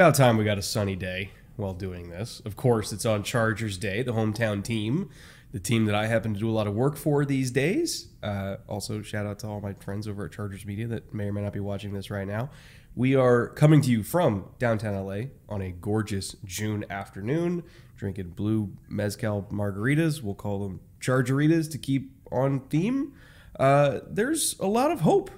[0.00, 2.40] About time we got a sunny day while doing this.
[2.46, 5.10] Of course, it's on Chargers Day, the hometown team,
[5.52, 8.08] the team that I happen to do a lot of work for these days.
[8.22, 11.34] Uh, also, shout out to all my friends over at Chargers Media that may or
[11.34, 12.48] may not be watching this right now.
[12.96, 17.62] We are coming to you from downtown LA on a gorgeous June afternoon,
[17.98, 20.22] drinking blue mezcal margaritas.
[20.22, 23.12] We'll call them Chargeritas to keep on theme.
[23.58, 25.30] Uh, there's a lot of hope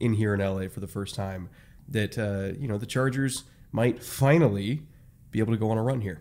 [0.00, 1.48] in here in LA for the first time
[1.88, 4.82] that uh, you know the Chargers might finally
[5.30, 6.20] be able to go on a run here.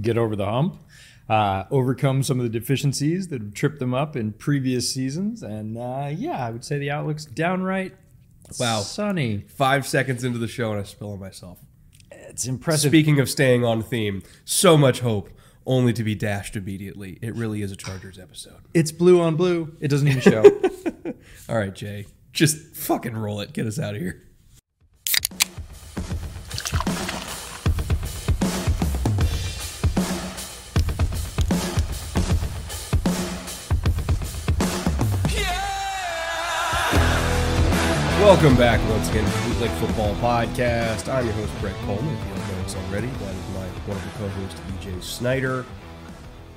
[0.00, 0.76] Get over the hump,
[1.28, 5.78] uh, overcome some of the deficiencies that have tripped them up in previous seasons, and
[5.78, 7.94] uh, yeah, I would say the outlook's downright
[8.58, 8.80] Wow.
[8.80, 9.44] sunny.
[9.48, 11.58] Five seconds into the show and I spill on myself.
[12.10, 12.90] It's impressive.
[12.90, 15.28] Speaking of staying on theme, so much hope
[15.66, 17.18] only to be dashed immediately.
[17.20, 18.60] It really is a Chargers episode.
[18.72, 19.76] it's blue on blue.
[19.80, 20.42] It doesn't even show.
[21.48, 23.52] All right, Jay, just fucking roll it.
[23.52, 24.22] Get us out of here.
[38.20, 41.12] Welcome back once again to the Bootleg Football Podcast.
[41.12, 42.12] I'm your host, Brett Kollmann.
[42.12, 45.64] If you don't know us already, that is my wonderful co-host, EJ Snyder.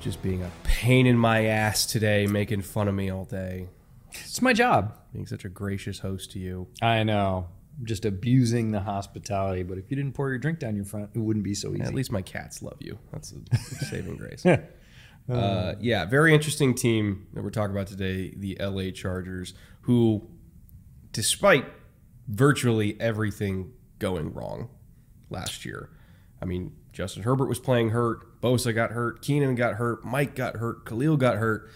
[0.01, 3.67] Just being a pain in my ass today, making fun of me all day.
[4.11, 4.97] it's my job.
[5.13, 6.67] Being such a gracious host to you.
[6.81, 7.47] I know.
[7.83, 11.19] Just abusing the hospitality, but if you didn't pour your drink down your front, it
[11.19, 11.83] wouldn't be so easy.
[11.83, 12.97] At least my cats love you.
[13.13, 14.45] That's a saving grace.
[14.45, 20.27] Uh, yeah, very interesting team that we're talking about today, the LA Chargers, who,
[21.11, 21.65] despite
[22.27, 24.69] virtually everything going wrong
[25.29, 25.89] last year,
[26.41, 30.57] I mean, Justin Herbert was playing hurt, Bosa got hurt, Keenan got hurt, Mike got
[30.57, 31.69] hurt, Khalil got hurt,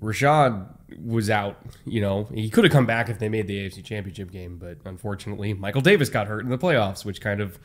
[0.00, 0.68] Rashad
[1.02, 1.58] was out.
[1.84, 4.78] You know, he could have come back if they made the AFC Championship game, but
[4.84, 7.58] unfortunately, Michael Davis got hurt in the playoffs, which kind of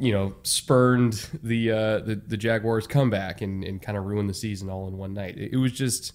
[0.00, 4.34] you know, spurned the uh, the, the Jaguars' comeback and, and kind of ruined the
[4.34, 5.36] season all in one night.
[5.36, 6.14] It, it was just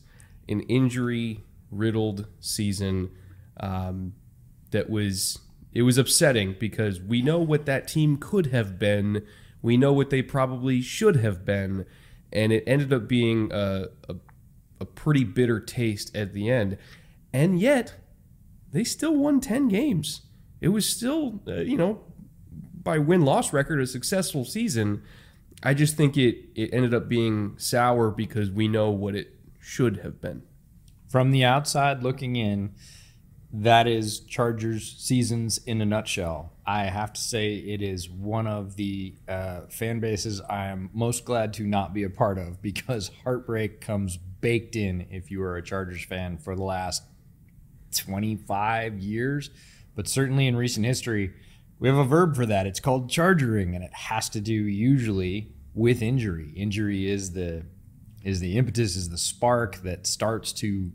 [0.50, 3.12] an injury riddled season
[3.60, 4.14] um,
[4.72, 5.40] that was
[5.72, 9.26] it was upsetting because we know what that team could have been,
[9.62, 11.86] we know what they probably should have been,
[12.32, 14.16] and it ended up being a, a,
[14.80, 16.78] a pretty bitter taste at the end,
[17.34, 17.96] and yet
[18.72, 20.22] they still won ten games.
[20.62, 22.02] It was still, uh, you know,
[22.82, 25.02] by win loss record a successful season.
[25.64, 29.98] I just think it it ended up being sour because we know what it should
[29.98, 30.44] have been.
[31.10, 32.76] From the outside looking in,
[33.62, 36.52] that is Chargers seasons in a nutshell.
[36.66, 41.26] I have to say it is one of the uh, fan bases I am most
[41.26, 45.58] glad to not be a part of because heartbreak comes baked in if you are
[45.58, 47.04] a Chargers fan for the last
[47.96, 49.50] 25 years.
[49.96, 51.34] But certainly in recent history,
[51.80, 52.68] we have a verb for that.
[52.68, 56.52] It's called chargering, and it has to do usually with injury.
[56.56, 57.66] Injury is the
[58.24, 60.92] is the impetus, is the spark that starts to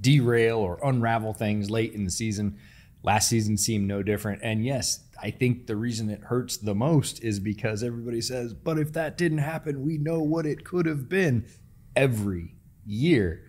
[0.00, 2.58] derail or unravel things late in the season.
[3.02, 4.40] Last season seemed no different.
[4.42, 8.78] And yes, I think the reason it hurts the most is because everybody says, but
[8.78, 11.46] if that didn't happen, we know what it could have been
[11.96, 13.44] every year.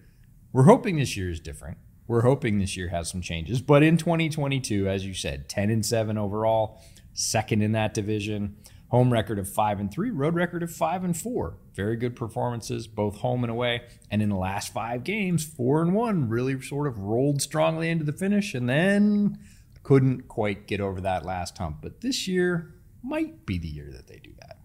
[0.51, 1.77] We're hoping this year is different.
[2.07, 3.62] We're hoping this year has some changes.
[3.62, 6.81] But in 2022, as you said, 10 and 7 overall,
[7.13, 8.57] second in that division,
[8.89, 11.57] home record of 5 and 3, road record of 5 and 4.
[11.75, 13.83] Very good performances both home and away.
[14.12, 18.03] And in the last 5 games, 4 and 1, really sort of rolled strongly into
[18.03, 19.38] the finish and then
[19.83, 21.77] couldn't quite get over that last hump.
[21.81, 24.57] But this year might be the year that they do that.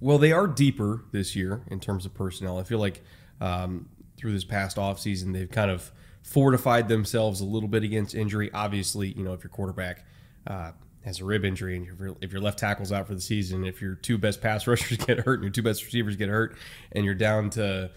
[0.00, 2.58] Well, they are deeper this year in terms of personnel.
[2.58, 3.02] I feel like
[3.40, 5.90] um, through this past offseason, they've kind of
[6.22, 8.50] fortified themselves a little bit against injury.
[8.52, 10.04] Obviously, you know, if your quarterback
[10.46, 10.72] uh,
[11.06, 13.64] has a rib injury, and if your, if your left tackle's out for the season,
[13.64, 16.58] if your two best pass rushers get hurt, and your two best receivers get hurt,
[16.92, 17.90] and you're down to,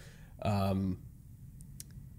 [0.44, 1.00] um,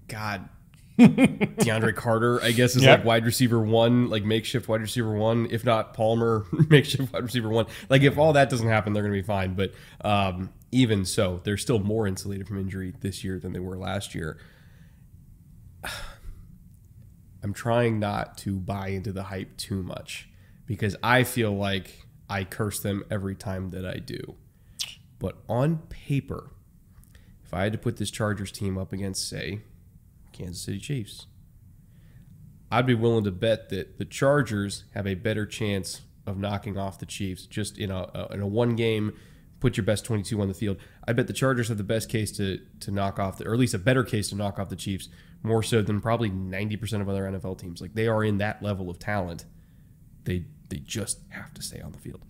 [0.08, 0.48] God,
[0.98, 2.98] DeAndre Carter, I guess, is Yep.
[2.98, 5.46] like wide receiver one, like makeshift wide receiver one.
[5.50, 7.66] If not Palmer, makeshift wide receiver one.
[7.88, 9.54] Like if all that doesn't happen, they're going to be fine.
[9.54, 9.72] But
[10.04, 14.14] um, even so, they're still more insulated from injury this year than they were last
[14.14, 14.38] year.
[17.42, 20.28] I'm trying not to buy into the hype too much
[20.70, 24.36] because I feel like I curse them every time that I do.
[25.18, 26.52] But on paper,
[27.44, 29.62] if I had to put this Chargers team up against, say,
[30.32, 31.26] Kansas City Chiefs,
[32.70, 37.00] I'd be willing to bet that the Chargers have a better chance of knocking off
[37.00, 39.12] the Chiefs just in a, a in a one game.
[39.58, 40.76] Put your best 22 on the field.
[41.04, 43.58] I bet the Chargers have the best case to to knock off, the, or at
[43.58, 45.08] least a better case to knock off the Chiefs,
[45.42, 47.80] more so than probably 90% of other NFL teams.
[47.80, 49.46] Like they are in that level of talent.
[50.22, 52.24] They they just have to stay on the field.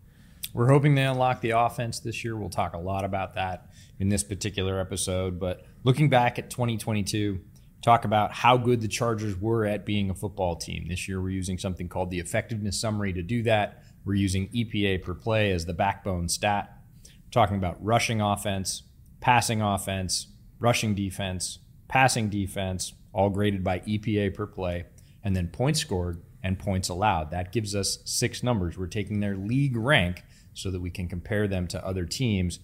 [0.52, 2.36] We're hoping they unlock the offense this year.
[2.36, 3.70] We'll talk a lot about that
[4.00, 5.38] in this particular episode.
[5.38, 7.40] But looking back at 2022,
[7.82, 10.88] talk about how good the Chargers were at being a football team.
[10.88, 13.84] This year, we're using something called the effectiveness summary to do that.
[14.04, 16.76] We're using EPA per play as the backbone stat.
[17.04, 18.82] We're talking about rushing offense,
[19.20, 20.28] passing offense,
[20.58, 24.86] rushing defense, passing defense, all graded by EPA per play,
[25.22, 27.30] and then points scored and points allowed.
[27.30, 28.78] That gives us six numbers.
[28.78, 30.22] We're taking their league rank
[30.54, 32.60] so that we can compare them to other teams.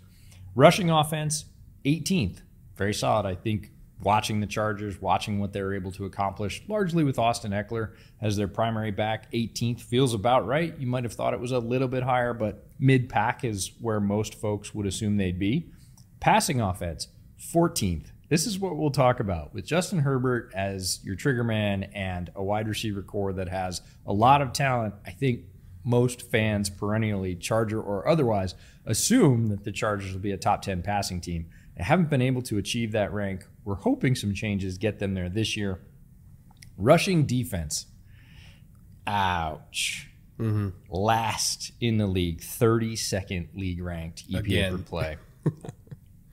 [0.54, 1.44] Rushing offense,
[1.84, 2.40] 18th.
[2.76, 3.26] Very solid.
[3.26, 3.70] I think
[4.02, 8.48] watching the Chargers, watching what they're able to accomplish, largely with Austin Ekeler as their
[8.48, 10.78] primary back, 18th feels about right.
[10.78, 14.00] You might have thought it was a little bit higher, but mid pack is where
[14.00, 15.70] most folks would assume they'd be.
[16.20, 17.08] Passing offense,
[17.40, 18.10] 14th.
[18.28, 22.42] This is what we'll talk about with Justin Herbert as your trigger man and a
[22.42, 24.94] wide receiver corps that has a lot of talent.
[25.06, 25.42] I think
[25.84, 30.82] most fans, perennially, Charger or otherwise, assume that the Chargers will be a top 10
[30.82, 31.46] passing team.
[31.76, 33.46] They haven't been able to achieve that rank.
[33.64, 35.80] We're hoping some changes get them there this year.
[36.76, 37.86] Rushing defense.
[39.06, 40.10] Ouch.
[40.40, 40.70] Mm-hmm.
[40.90, 44.78] Last in the league, 32nd league ranked EPA Again.
[44.78, 45.16] per play.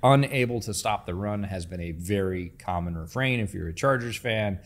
[0.04, 4.18] Unable to stop the run has been a very common refrain if you're a Chargers
[4.18, 4.60] fan.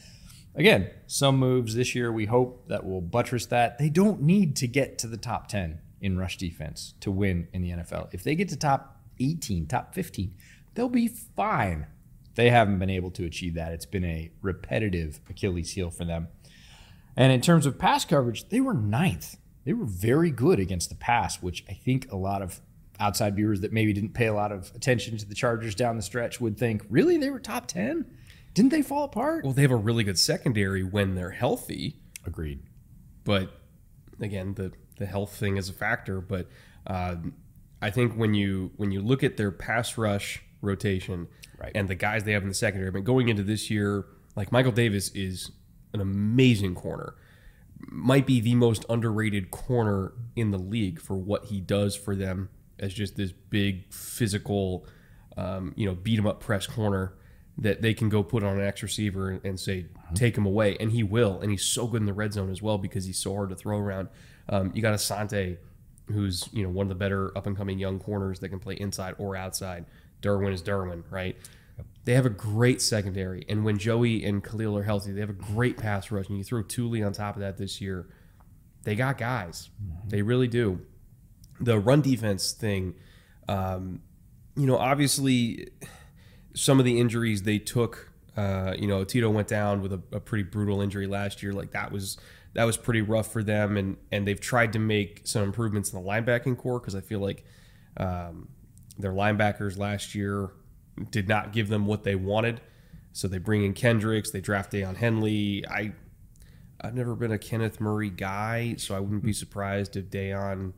[0.55, 3.77] Again, some moves this year we hope that will buttress that.
[3.77, 7.61] They don't need to get to the top 10 in rush defense to win in
[7.61, 8.09] the NFL.
[8.11, 10.33] If they get to top 18, top 15,
[10.73, 11.85] they'll be fine.
[12.33, 13.73] They haven't been able to achieve that.
[13.73, 16.29] It's been a repetitive Achilles heel for them.
[17.15, 19.37] And in terms of pass coverage, they were ninth.
[19.65, 22.61] They were very good against the pass, which I think a lot of
[22.99, 26.01] outside viewers that maybe didn't pay a lot of attention to the Chargers down the
[26.01, 27.17] stretch would think, really?
[27.17, 28.05] They were top 10?
[28.53, 29.43] Didn't they fall apart?
[29.43, 31.97] Well, they have a really good secondary when they're healthy.
[32.25, 32.59] Agreed.
[33.23, 33.51] but
[34.19, 36.47] again the the health thing is a factor but
[36.87, 37.33] um,
[37.83, 41.27] i think when you when you look at their pass rush rotation
[41.59, 41.71] Right.
[41.75, 44.05] and the guys they have in the secondary but going into this year
[44.35, 45.51] like michael davis is
[45.93, 47.13] an amazing corner
[47.79, 52.49] might be the most underrated corner in the league for what he does for them
[52.79, 54.85] as just this big physical
[55.35, 57.13] um, you know beat him up press corner
[57.57, 60.77] that they can go put on an X receiver and, and say take him away.
[60.79, 63.19] And he will and he's so good in the red zone as well because he's
[63.19, 64.09] so hard to throw around.
[64.49, 65.57] Um, you got Asante
[66.07, 68.75] who's you know one of the better up and coming young corners that can play
[68.75, 69.85] inside or outside.
[70.21, 71.35] Derwin is Derwin right?
[72.05, 75.33] They have a great secondary and when Joey and Khalil are healthy they have a
[75.33, 78.07] great pass rush and you throw Tuli on top of that this year
[78.83, 79.69] they got guys.
[80.07, 80.79] They really do
[81.59, 82.95] the run defense thing
[83.47, 84.01] um,
[84.55, 85.67] you know obviously
[86.53, 90.19] some of the injuries they took uh, you know Tito went down with a, a
[90.19, 91.53] pretty brutal injury last year.
[91.53, 92.17] Like that was
[92.53, 93.75] that was pretty rough for them.
[93.77, 97.19] And and they've tried to make some improvements in the linebacking corps because I feel
[97.19, 97.43] like
[97.97, 98.49] um,
[98.97, 100.51] their linebackers last year
[101.11, 102.61] did not give them what they wanted.
[103.11, 105.65] So they bring in Kendricks they draft Daiyan Henley.
[105.67, 105.93] I
[106.79, 110.73] I've never been a Kenneth Murray guy so I wouldn't be surprised if Daiyan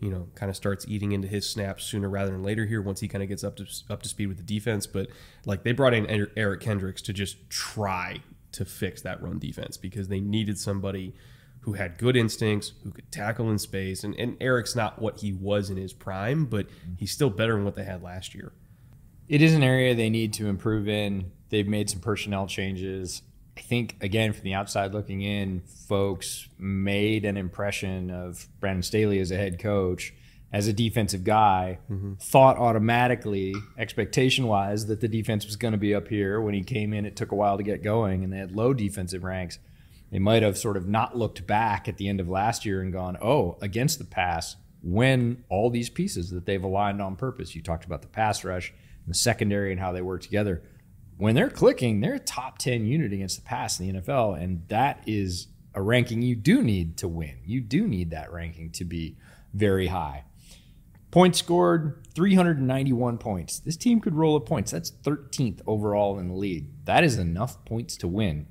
[0.00, 3.00] you know, kind of starts eating into his snaps sooner rather than later here once
[3.00, 4.86] he kind of gets up to up to speed with the defense.
[4.86, 5.08] But
[5.44, 8.20] like they brought in Er- Eric Kendricks to just try
[8.52, 11.14] to fix that run defense because they needed somebody
[11.60, 14.02] who had good instincts, who could tackle in space.
[14.02, 16.66] And, and Eric's not what he was in his prime, but
[16.96, 18.52] he's still better than what they had last year.
[19.28, 21.30] It is an area they need to improve in.
[21.50, 23.22] They've made some personnel changes.
[23.56, 29.18] I think, again, from the outside looking in, folks made an impression of Brandon Staley
[29.18, 30.14] as a head coach,
[30.52, 32.14] as a defensive guy, mm-hmm.
[32.14, 36.40] thought automatically, expectation wise, that the defense was going to be up here.
[36.40, 38.72] When he came in, it took a while to get going, and they had low
[38.72, 39.58] defensive ranks.
[40.10, 42.92] They might have sort of not looked back at the end of last year and
[42.92, 47.54] gone, oh, against the pass, when all these pieces that they've aligned on purpose.
[47.54, 48.72] You talked about the pass rush,
[49.06, 50.62] the secondary, and how they work together.
[51.20, 54.42] When they're clicking, they're a top 10 unit against the pass in the NFL.
[54.42, 57.36] And that is a ranking you do need to win.
[57.44, 59.18] You do need that ranking to be
[59.52, 60.24] very high.
[61.10, 63.58] Points scored 391 points.
[63.58, 64.70] This team could roll at points.
[64.70, 66.68] That's 13th overall in the league.
[66.86, 68.46] That is enough points to win.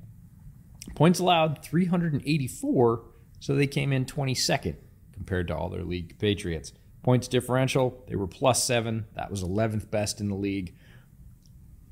[0.94, 3.04] Points allowed 384,
[3.40, 4.76] so they came in 22nd
[5.12, 6.72] compared to all their league Patriots.
[7.02, 9.06] Points differential, they were plus seven.
[9.14, 10.76] That was 11th best in the league.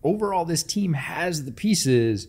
[0.02, 2.28] Overall, this team has the pieces.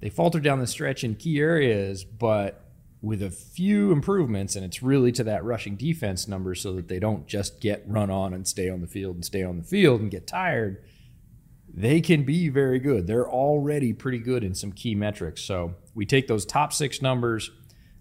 [0.00, 2.64] They faltered down the stretch in key areas, but
[3.04, 6.98] with a few improvements, and it's really to that rushing defense number so that they
[6.98, 10.00] don't just get run on and stay on the field and stay on the field
[10.00, 10.82] and get tired.
[11.72, 13.06] They can be very good.
[13.06, 15.42] They're already pretty good in some key metrics.
[15.42, 17.50] So we take those top six numbers,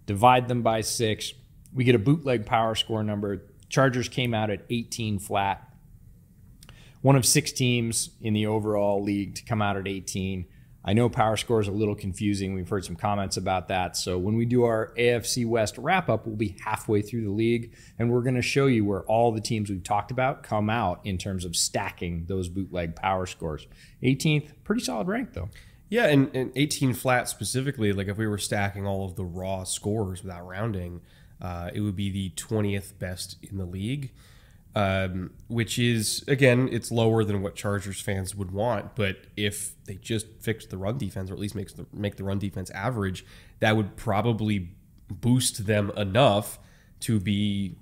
[0.05, 1.34] divide them by six.
[1.74, 3.46] We get a bootleg power score number.
[3.67, 5.73] Chargers came out at 18 flat.
[7.03, 10.45] One of six teams in the overall league to come out at 18.
[10.86, 12.53] I know Power Score is a little confusing.
[12.53, 13.98] We've heard some comments about that.
[13.98, 17.75] So when we do our AFC West wrap up, we'll be halfway through the league,
[18.00, 21.01] and we're going to show you where all the teams we've talked about come out
[21.03, 23.67] in terms of stacking those bootleg Power Scores.
[24.01, 25.50] 18th, pretty solid rank though.
[25.89, 29.65] Yeah, and, and 18 flat specifically, like if we were stacking all of the raw
[29.65, 31.01] scores without rounding,
[31.41, 34.13] uh, it would be the 20th best in the league
[34.75, 38.96] um, which is again it's lower than what Chargers fans would want.
[38.96, 42.24] But if they just fix the run defense, or at least makes the make the
[42.24, 43.25] run defense average,
[43.60, 44.72] that would probably
[45.10, 46.60] boost them enough
[47.01, 47.75] to be,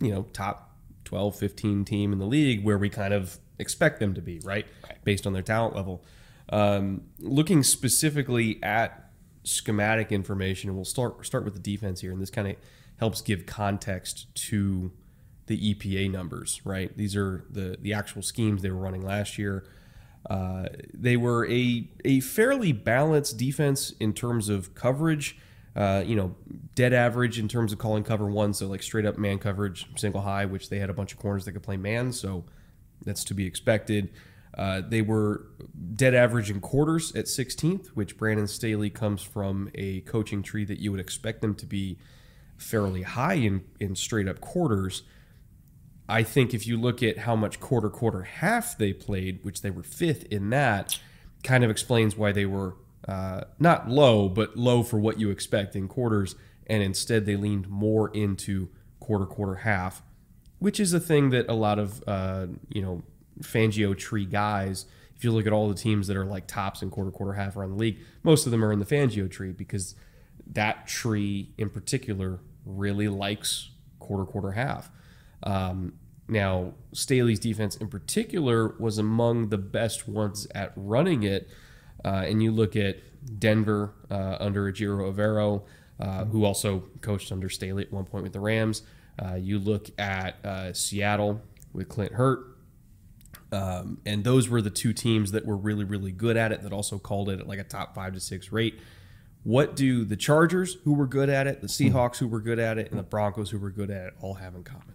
[0.00, 4.14] you know, top 12, 15 team in the league where we kind of expect them
[4.14, 4.66] to be, right?
[4.84, 5.04] right.
[5.04, 6.04] Based on their talent level.
[6.48, 9.10] Um, looking specifically at
[9.44, 12.56] schematic information, and we'll start start with the defense here, and this kind of
[12.96, 14.92] helps give context to
[15.46, 16.96] the EPA numbers, right?
[16.96, 19.64] These are the the actual schemes they were running last year.
[20.28, 25.38] Uh, they were a a fairly balanced defense in terms of coverage.
[25.74, 26.36] Uh, you know,
[26.74, 30.20] dead average in terms of calling cover one, so like straight up man coverage, single
[30.20, 32.44] high, which they had a bunch of corners that could play man, so
[33.04, 34.10] that's to be expected.
[34.56, 35.46] Uh, they were
[35.94, 40.78] dead average in quarters at 16th, which Brandon Staley comes from a coaching tree that
[40.78, 41.98] you would expect them to be
[42.58, 45.02] fairly high in, in straight up quarters.
[46.08, 49.70] I think if you look at how much quarter, quarter, half they played, which they
[49.70, 50.98] were fifth in that,
[51.42, 52.76] kind of explains why they were
[53.08, 56.34] uh, not low, but low for what you expect in quarters.
[56.66, 58.68] And instead, they leaned more into
[59.00, 60.02] quarter, quarter, half,
[60.58, 63.02] which is a thing that a lot of, uh, you know,
[63.40, 66.90] Fangio tree guys, if you look at all the teams that are like tops in
[66.90, 69.94] quarter, quarter, half around the league, most of them are in the Fangio tree because
[70.46, 74.90] that tree in particular really likes quarter, quarter, half.
[75.42, 75.94] Um,
[76.28, 81.50] now, Staley's defense in particular was among the best ones at running it.
[82.04, 82.96] Uh, and you look at
[83.38, 85.62] Denver uh, under Ejiro Evero,
[86.00, 88.82] uh, who also coached under Staley at one point with the Rams.
[89.18, 92.46] Uh, you look at uh, Seattle with Clint Hurtt.
[93.52, 96.72] Um, and those were the two teams that were really, really good at it, that
[96.72, 98.80] also called it at like a top five to six rate.
[99.44, 102.78] What do the Chargers, who were good at it, the Seahawks, who were good at
[102.78, 104.94] it, and the Broncos, who were good at it, all have in common?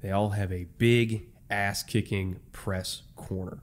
[0.00, 3.62] They all have a big ass kicking press corner.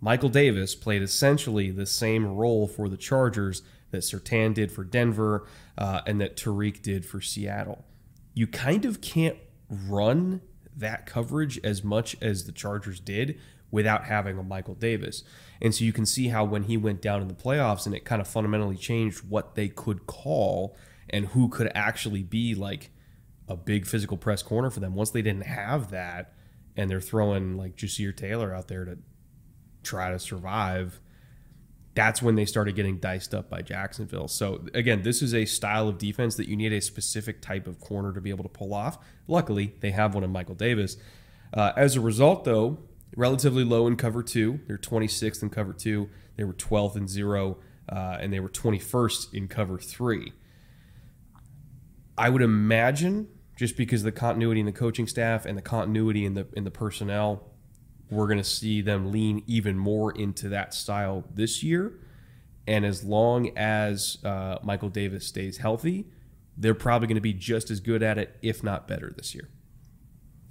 [0.00, 5.46] Michael Davis played essentially the same role for the Chargers that Surtain did for Denver
[5.78, 7.84] uh, and that Tariq did for Seattle.
[8.34, 9.38] You kind of can't
[9.68, 10.42] run
[10.76, 13.38] that coverage as much as the Chargers did
[13.70, 15.24] without having a Michael Davis.
[15.60, 18.04] And so you can see how when he went down in the playoffs and it
[18.04, 20.76] kind of fundamentally changed what they could call
[21.08, 22.90] and who could actually be like
[23.48, 24.94] a big physical press corner for them.
[24.94, 26.32] Once they didn't have that,
[26.76, 28.98] and they're throwing like Ja'Sir Taylor out there to
[29.82, 31.00] try to survive,
[31.94, 34.26] that's when they started getting diced up by Jacksonville.
[34.28, 37.78] So again, this is a style of defense that you need a specific type of
[37.78, 38.98] corner to be able to pull off.
[39.28, 40.96] Luckily, they have one in Michael Davis.
[41.52, 42.78] Uh, as a result, though,
[43.16, 44.60] relatively low in cover two.
[44.66, 46.08] They're 26th in cover two.
[46.36, 47.58] They were 12th in zero,
[47.88, 50.32] uh, and they were 21st in cover three.
[52.18, 56.34] I would imagine just because the continuity in the coaching staff and the continuity in
[56.34, 57.50] the in the personnel,
[58.10, 61.92] we're going to see them lean even more into that style this year.
[62.66, 66.06] And as long as uh, Michael Davis stays healthy,
[66.56, 69.50] they're probably going to be just as good at it, if not better, this year.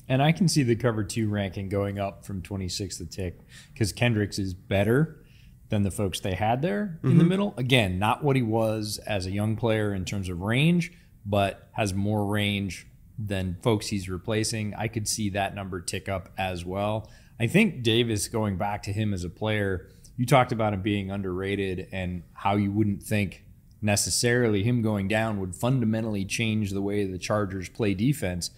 [0.07, 3.39] And I can see the cover two ranking going up from 26th to tick
[3.73, 5.23] because Kendricks is better
[5.69, 7.53] than the folks they had there in the middle.
[7.57, 10.91] Again, not what he was as a young player in terms of range,
[11.25, 12.85] but has more range
[13.17, 14.73] than folks he's replacing.
[14.75, 17.09] I could see that number tick up as well.
[17.39, 21.11] I think Davis, going back to him as a player, you talked about him being
[21.11, 23.43] underrated and how you wouldn't think
[23.81, 28.49] necessarily him going down would fundamentally change the way the Chargers play defense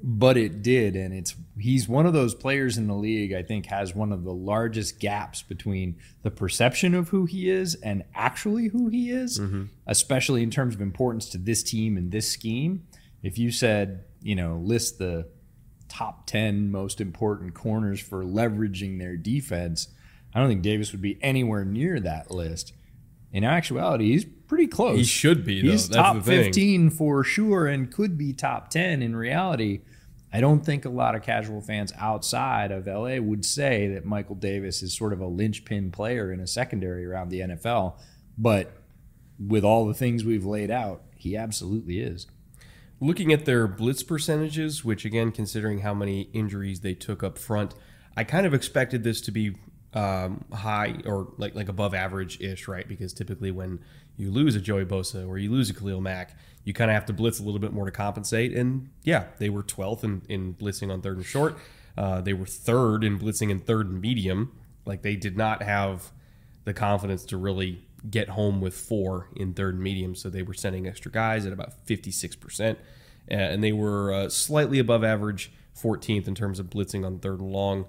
[0.00, 3.66] but it did and it's he's one of those players in the league i think
[3.66, 8.68] has one of the largest gaps between the perception of who he is and actually
[8.68, 9.64] who he is mm-hmm.
[9.88, 12.86] especially in terms of importance to this team and this scheme
[13.22, 15.26] if you said you know list the
[15.88, 19.88] top 10 most important corners for leveraging their defense
[20.34, 22.72] i don't think davis would be anywhere near that list
[23.32, 25.70] in actuality he's pretty close He should be, though.
[25.70, 29.82] he's That's top 15 for sure and could be top 10 in reality.
[30.32, 34.34] I don't think a lot of casual fans outside of LA would say that Michael
[34.34, 37.98] Davis is sort of a linchpin player in a secondary around the NFL,
[38.36, 38.72] but
[39.38, 42.26] with all the things we've laid out, he absolutely is.
[43.00, 47.74] Looking at their blitz percentages, which again, considering how many injuries they took up front,
[48.16, 49.54] I kind of expected this to be
[49.94, 52.86] um, high or like like above average ish, right?
[52.86, 53.80] Because typically when
[54.16, 57.06] you lose a Joey Bosa or you lose a Khalil Mack, you kind of have
[57.06, 58.52] to blitz a little bit more to compensate.
[58.54, 61.56] And yeah, they were 12th in, in blitzing on third and short.
[61.96, 64.52] Uh, they were third in blitzing in third and medium.
[64.84, 66.10] Like they did not have
[66.64, 70.14] the confidence to really get home with four in third and medium.
[70.14, 72.72] So they were sending extra guys at about 56%.
[72.72, 72.76] Uh,
[73.28, 77.52] and they were uh, slightly above average 14th in terms of blitzing on third and
[77.52, 77.86] long.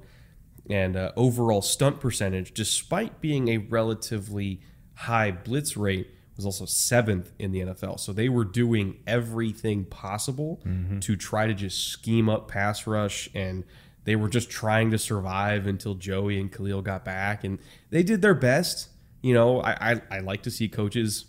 [0.69, 4.61] And uh, overall stunt percentage, despite being a relatively
[4.93, 7.99] high blitz rate, was also seventh in the NFL.
[7.99, 10.61] So they were doing everything possible
[11.01, 13.65] to try to just scheme up pass rush and
[14.05, 17.59] they were just trying to survive until Joey and Khalil got back, and
[17.91, 18.89] they did their best.
[19.21, 21.25] You know, I I, I like to see coaches,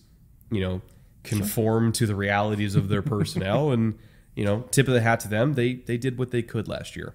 [0.51, 0.83] you know,
[1.25, 3.99] conform to the realities of their personnel, and
[4.35, 5.55] you know, tip of the hat to them.
[5.55, 7.15] They they did what they could last year.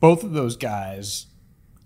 [0.00, 1.26] both of those guys,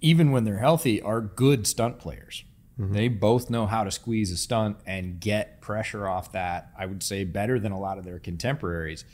[0.01, 2.45] even when they're healthy, are good stunt players.
[2.79, 2.93] Mm-hmm.
[2.95, 7.03] They both know how to squeeze a stunt and get pressure off that, I would
[7.03, 9.05] say, better than a lot of their contemporaries.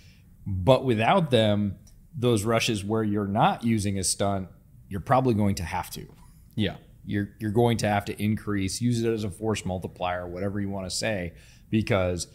[0.47, 1.77] But without them,
[2.17, 4.49] those rushes where you're not using a stunt,
[4.89, 6.07] you're probably going to have to.
[6.55, 6.77] Yeah,
[7.09, 10.68] You're you're going to have to increase, use it as a force multiplier, whatever you
[10.68, 11.33] want to say,
[11.71, 12.29] because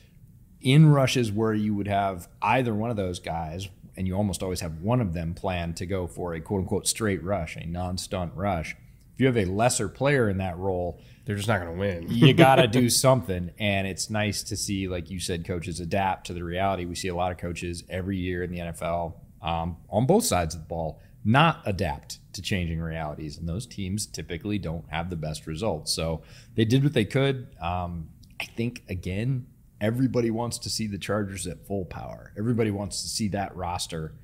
[0.62, 4.62] in rushes where you would have either one of those guys, and you almost always
[4.62, 7.98] have one of them planned to go for a quote unquote straight rush, a non
[7.98, 8.76] stunt rush.
[9.14, 12.08] If you have a lesser player in that role, they're just not going to win.
[12.10, 13.52] you got to do something.
[13.60, 16.86] And it's nice to see, like you said, coaches adapt to the reality.
[16.86, 20.56] We see a lot of coaches every year in the NFL um, on both sides
[20.56, 23.38] of the ball not adapt to changing realities.
[23.38, 25.94] And those teams typically don't have the best results.
[25.94, 26.22] So
[26.56, 27.48] they did what they could.
[27.62, 28.10] Um,
[28.40, 29.48] I think, again,
[29.80, 32.34] everybody wants to see the Chargers at full power.
[32.38, 34.16] Everybody wants to see that roster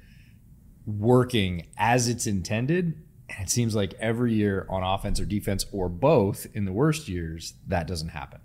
[0.85, 3.01] working as it's intended.
[3.29, 7.07] And it seems like every year on offense or defense or both in the worst
[7.07, 8.39] years, that doesn't happen.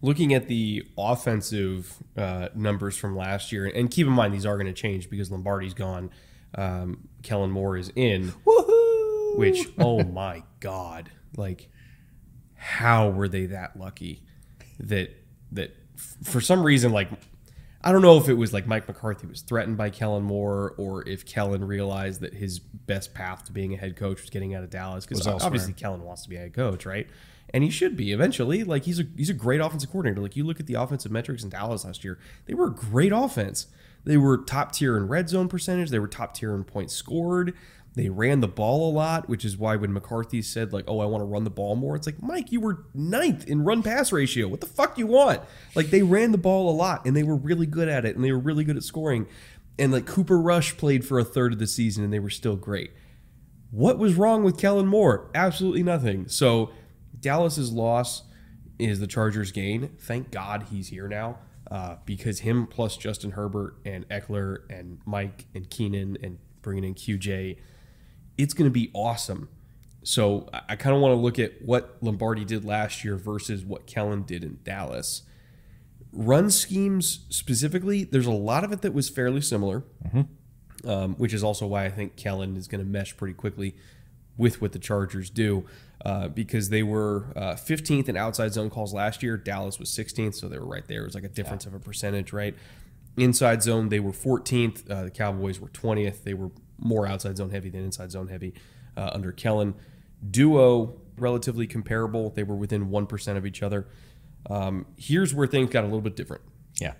[0.00, 4.56] Looking at the offensive uh, numbers from last year, and keep in mind these are
[4.56, 6.10] going to change because Lombardi's gone,
[6.56, 8.32] um, Kellen Moore is in.
[8.46, 9.36] Woohoo!
[9.36, 11.68] Which, oh my God, like,
[12.54, 14.22] how were they that lucky
[14.78, 15.10] that
[15.52, 15.74] that
[16.22, 17.08] for some reason, like,
[17.82, 21.06] I don't know if it was like Mike McCarthy was threatened by Kellen Moore, or
[21.06, 24.64] if Kellen realized that his best path to being a head coach was getting out
[24.64, 25.04] of Dallas.
[25.04, 25.46] Because elsewhere.
[25.46, 27.06] obviously Kellen wants to be a head coach, right?
[27.50, 28.64] And he should be eventually.
[28.64, 30.22] Like he's a he's a great offensive coordinator.
[30.22, 33.12] Like you look at the offensive metrics in Dallas last year, they were a great
[33.12, 33.66] offense.
[34.04, 35.90] They were top tier in red zone percentage.
[35.90, 37.54] They were top tier in points scored.
[37.94, 41.06] They ran the ball a lot, which is why when McCarthy said like, "Oh, I
[41.06, 44.10] want to run the ball more," it's like, Mike, you were ninth in run pass
[44.10, 44.48] ratio.
[44.48, 45.40] What the fuck you want?
[45.74, 48.24] Like they ran the ball a lot, and they were really good at it, and
[48.24, 49.26] they were really good at scoring.
[49.78, 52.56] And like Cooper Rush played for a third of the season, and they were still
[52.56, 52.92] great.
[53.70, 55.30] What was wrong with Kellen Moore?
[55.34, 56.28] Absolutely nothing.
[56.28, 56.72] So
[57.18, 58.24] Dallas's loss
[58.78, 59.90] is the Chargers' gain.
[60.00, 61.38] Thank God he's here now
[61.70, 66.94] uh, because him plus Justin Herbert and Ekeler and Mike and Keenan and bringing in
[66.94, 67.58] QJ,
[68.36, 69.48] it's going to be awesome.
[70.02, 73.86] So I, kind of want to look at what Lombardi did last year versus what
[73.86, 75.22] Kellen did in Dallas.
[76.12, 79.82] Run schemes specifically, there's a lot of it that was fairly similar
[80.86, 83.74] um, which is also why I think Kellen is going to mesh pretty quickly
[84.36, 85.64] with what the Chargers do
[86.04, 89.36] uh, because they were uh, 15th in outside zone calls last year.
[89.36, 91.02] Dallas was 16th, so they were right there.
[91.02, 92.54] It was like a difference of a percentage, right?
[93.16, 94.90] Inside zone, they were 14th.
[94.90, 96.24] Uh, the Cowboys were 20th.
[96.24, 98.54] They were more outside zone heavy than inside zone heavy
[98.96, 99.74] uh, under Kellen.
[100.30, 102.30] Duo relatively comparable.
[102.30, 103.86] They were within 1% of each other.
[104.50, 106.42] Um, here's where things got a little bit different.
[106.80, 106.94] Yeah.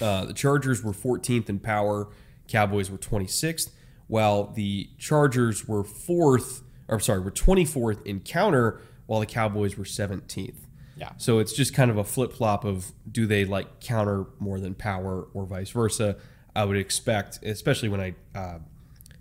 [0.00, 2.08] Uh, the Chargers were 14th in power,
[2.48, 3.70] Cowboys were 26th,
[4.06, 9.84] while the Chargers were fourth, or sorry, were 24th in counter, while the Cowboys were
[9.84, 10.54] 17th.
[10.96, 11.10] Yeah.
[11.16, 14.74] So it's just kind of a flip flop of do they like counter more than
[14.74, 16.16] power or vice versa?
[16.54, 18.58] I would expect, especially when I uh,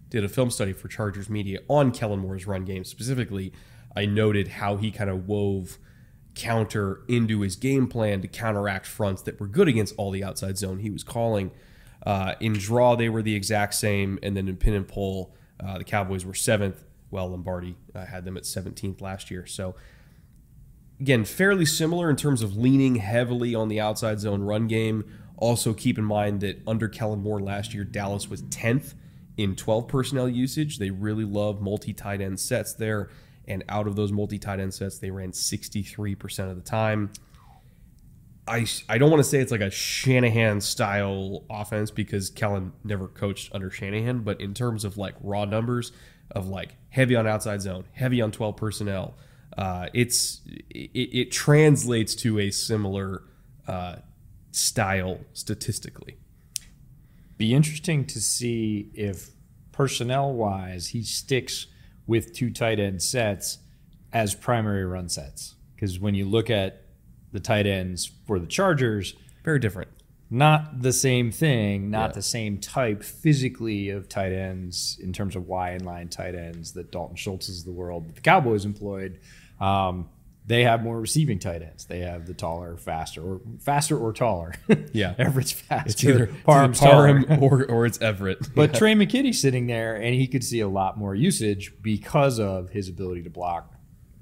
[0.09, 3.51] did a film study for Chargers Media on Kellen Moore's run game specifically,
[3.95, 5.79] I noted how he kind of wove
[6.35, 10.57] counter into his game plan to counteract fronts that were good against all the outside
[10.57, 11.51] zone he was calling.
[12.05, 15.77] Uh, in draw, they were the exact same, and then in pin and pull, uh,
[15.77, 16.83] the Cowboys were seventh.
[17.13, 19.45] Well, Lombardi uh, had them at 17th last year.
[19.45, 19.75] So
[20.99, 25.05] again, fairly similar in terms of leaning heavily on the outside zone run game.
[25.37, 28.95] Also, keep in mind that under Kellen Moore last year, Dallas was 10th
[29.37, 30.79] in 12 personnel usage.
[30.79, 33.11] They really love multi tight end sets there.
[33.47, 37.11] And out of those multi tight end sets, they ran 63% of the time.
[38.47, 43.07] I, I don't want to say it's like a Shanahan style offense because Kellen never
[43.07, 45.91] coached under Shanahan, but in terms of like raw numbers
[46.33, 49.15] of like heavy on outside zone, heavy on 12 personnel,
[49.57, 53.23] uh, it's it, it, translates to a similar
[53.67, 53.97] uh,
[54.51, 56.17] style statistically.
[57.37, 59.29] Be interesting to see if
[59.71, 61.67] personnel wise he sticks
[62.07, 63.59] with two tight end sets
[64.11, 65.55] as primary run sets.
[65.75, 66.83] Because when you look at
[67.31, 69.89] the tight ends for the Chargers, very different.
[70.33, 72.13] Not the same thing, not yeah.
[72.13, 76.91] the same type physically of tight ends in terms of Y line tight ends that
[76.91, 79.19] Dalton Schultz is the world that the Cowboys employed.
[79.59, 80.09] Um,
[80.47, 81.85] they have more receiving tight ends.
[81.85, 84.55] They have the taller, faster, or faster or taller.
[84.91, 85.89] Yeah, Everett's faster.
[85.89, 88.55] It's either Parham's Parham or or it's Everett.
[88.55, 88.79] But yeah.
[88.79, 92.89] Tre' McKitty's sitting there, and he could see a lot more usage because of his
[92.89, 93.71] ability to block.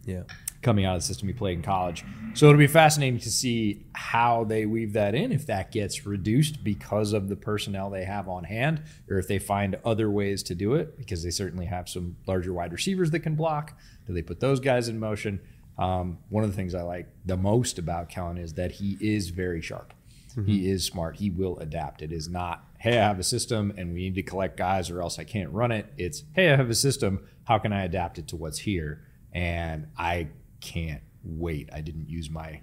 [0.03, 0.23] Yeah,
[0.61, 2.05] coming out of the system he played in college.
[2.33, 6.63] So it'll be fascinating to see how they weave that in, if that gets reduced
[6.63, 10.55] because of the personnel they have on hand, or if they find other ways to
[10.55, 13.73] do it, because they certainly have some larger wide receivers that can block.
[14.07, 15.41] Do they put those guys in motion?
[15.77, 19.29] Um, one of the things I like the most about Kellen is that he is
[19.29, 19.93] very sharp.
[20.35, 20.45] Mm-hmm.
[20.45, 21.17] He is smart.
[21.17, 22.01] He will adapt.
[22.01, 25.01] It is not, hey, I have a system and we need to collect guys or
[25.01, 25.91] else I can't run it.
[25.97, 27.27] It's, hey, I have a system.
[27.45, 29.03] How can I adapt it to what's here?
[29.33, 30.27] And I
[30.61, 31.69] can't wait.
[31.73, 32.61] I didn't use my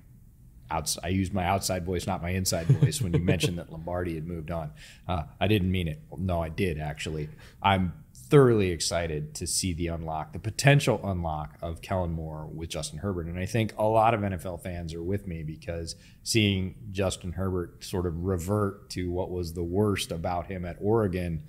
[0.71, 1.05] outside.
[1.05, 4.27] I used my outside voice, not my inside voice, when you mentioned that Lombardi had
[4.27, 4.71] moved on.
[5.07, 6.01] Uh, I didn't mean it.
[6.17, 7.29] No, I did actually.
[7.63, 12.99] I'm thoroughly excited to see the unlock, the potential unlock of Kellen Moore with Justin
[12.99, 13.27] Herbert.
[13.27, 17.83] And I think a lot of NFL fans are with me because seeing Justin Herbert
[17.83, 21.43] sort of revert to what was the worst about him at Oregon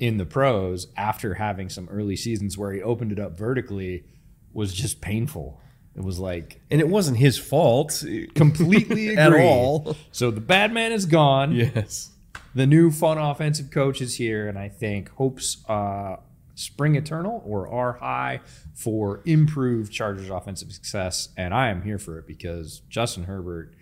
[0.00, 4.04] in the pros after having some early seasons where he opened it up vertically
[4.52, 5.60] was just painful.
[5.96, 8.04] It was like, and it wasn't his fault
[8.34, 9.96] completely at all.
[10.12, 11.52] So the bad man is gone.
[11.52, 12.10] Yes,
[12.54, 16.16] the new fun offensive coach is here, and I think hopes uh,
[16.54, 18.40] spring eternal or are high
[18.74, 23.72] for improved Chargers offensive success, and I am here for it because Justin Herbert,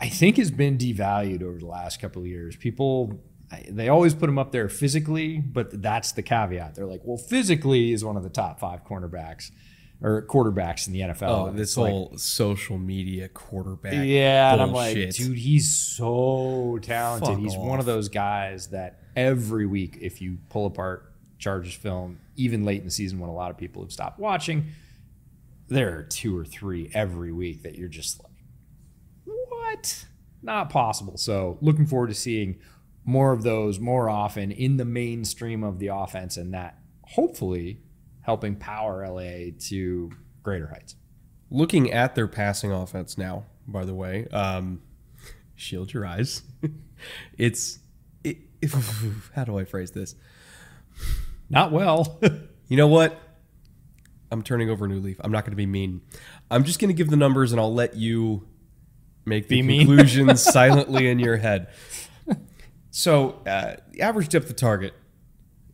[0.00, 2.56] I think, has been devalued over the last couple of years.
[2.56, 3.20] People
[3.68, 6.74] they always put him up there physically, but that's the caveat.
[6.74, 9.50] They're like, well, physically, is one of the top five cornerbacks
[10.02, 11.28] or quarterbacks in the NFL.
[11.28, 13.92] Oh, this whole like, social media quarterback.
[13.92, 14.60] Yeah, bullshit.
[14.60, 17.28] and I'm like, dude, he's so talented.
[17.28, 17.64] Fuck he's off.
[17.64, 22.78] one of those guys that every week, if you pull apart Chargers film, even late
[22.78, 24.66] in the season when a lot of people have stopped watching,
[25.68, 28.32] there are two or three every week that you're just like,
[29.24, 30.06] what?
[30.42, 31.16] Not possible.
[31.16, 32.58] So looking forward to seeing
[33.04, 37.80] more of those more often in the mainstream of the offense, and that hopefully
[38.22, 40.10] helping power LA to
[40.42, 40.96] greater heights.
[41.50, 44.80] Looking at their passing offense now, by the way, um,
[45.54, 46.42] shield your eyes.
[47.38, 47.78] it's
[48.24, 48.38] it,
[49.34, 50.14] how do I phrase this?
[51.50, 52.20] Not well.
[52.68, 53.18] you know what?
[54.30, 55.20] I'm turning over a new leaf.
[55.22, 56.00] I'm not going to be mean.
[56.50, 58.48] I'm just going to give the numbers and I'll let you
[59.26, 61.68] make the be conclusions silently in your head.
[62.90, 64.92] So, uh, the average depth of target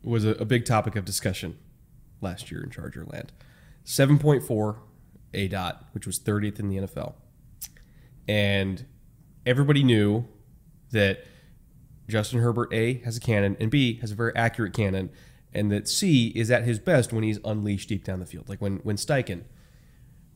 [0.02, 1.58] was a, a big topic of discussion
[2.20, 3.33] last year in Charger land.
[3.85, 4.76] 7.4
[5.35, 7.14] A dot, which was 30th in the NFL.
[8.26, 8.85] And
[9.46, 10.26] everybody knew
[10.90, 11.24] that
[12.09, 15.11] Justin Herbert A has a cannon and B has a very accurate cannon,
[15.52, 18.48] and that C is at his best when he's unleashed deep down the field.
[18.48, 19.44] Like when when Steichen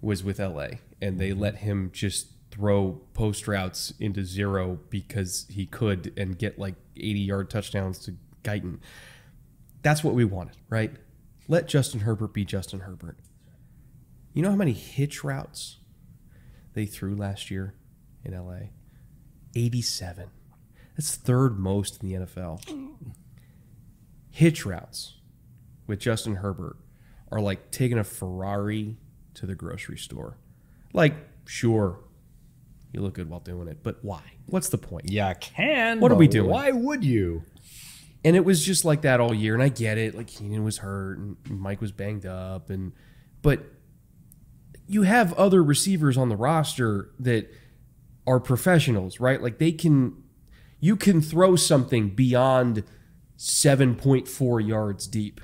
[0.01, 0.69] was with LA
[1.01, 6.59] and they let him just throw post routes into zero because he could and get
[6.59, 8.79] like 80 yard touchdowns to Guyton.
[9.83, 10.93] That's what we wanted, right?
[11.49, 13.17] Let Justin Herbert be Justin Herbert.
[14.33, 15.79] You know how many hitch routes
[16.75, 17.75] they threw last year
[18.25, 18.69] in LA?
[19.55, 20.31] 87.
[20.97, 22.95] That's third most in the NFL.
[24.31, 25.19] Hitch routes
[25.87, 26.77] with Justin Herbert
[27.31, 28.97] are like taking a Ferrari
[29.35, 30.39] to the grocery store.
[30.93, 31.15] Like,
[31.47, 31.99] sure,
[32.93, 34.23] you look good while doing it, but why?
[34.47, 35.11] What's the point?
[35.11, 36.01] Yeah, can.
[36.01, 36.51] What are we doing?
[36.51, 37.43] Why would you?
[38.25, 40.15] And it was just like that all year, and I get it.
[40.15, 42.93] Like Keenan was hurt, and Mike was banged up, and
[43.43, 43.65] but
[44.87, 47.53] you have other receivers on the roster that
[48.27, 49.43] are professionals, right?
[49.43, 50.23] Like they can,
[50.79, 52.85] you can throw something beyond
[53.37, 55.41] seven point four yards deep.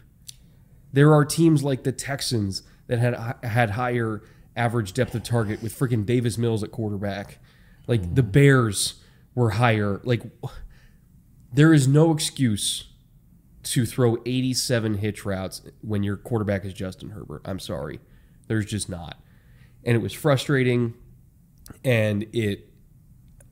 [0.93, 4.23] There are teams like the Texans that had had higher
[4.55, 7.39] average depth of target with freaking Davis Mills at quarterback.
[7.87, 9.03] Like the Bears
[9.35, 10.01] were higher.
[10.05, 10.23] Like
[11.53, 12.85] there is no excuse
[13.65, 17.43] to throw 87 hitch routes when your quarterback is Justin Herbert.
[17.45, 18.01] I'm sorry.
[18.47, 19.19] There's just not.
[19.85, 20.95] And it was frustrating
[21.85, 22.69] and it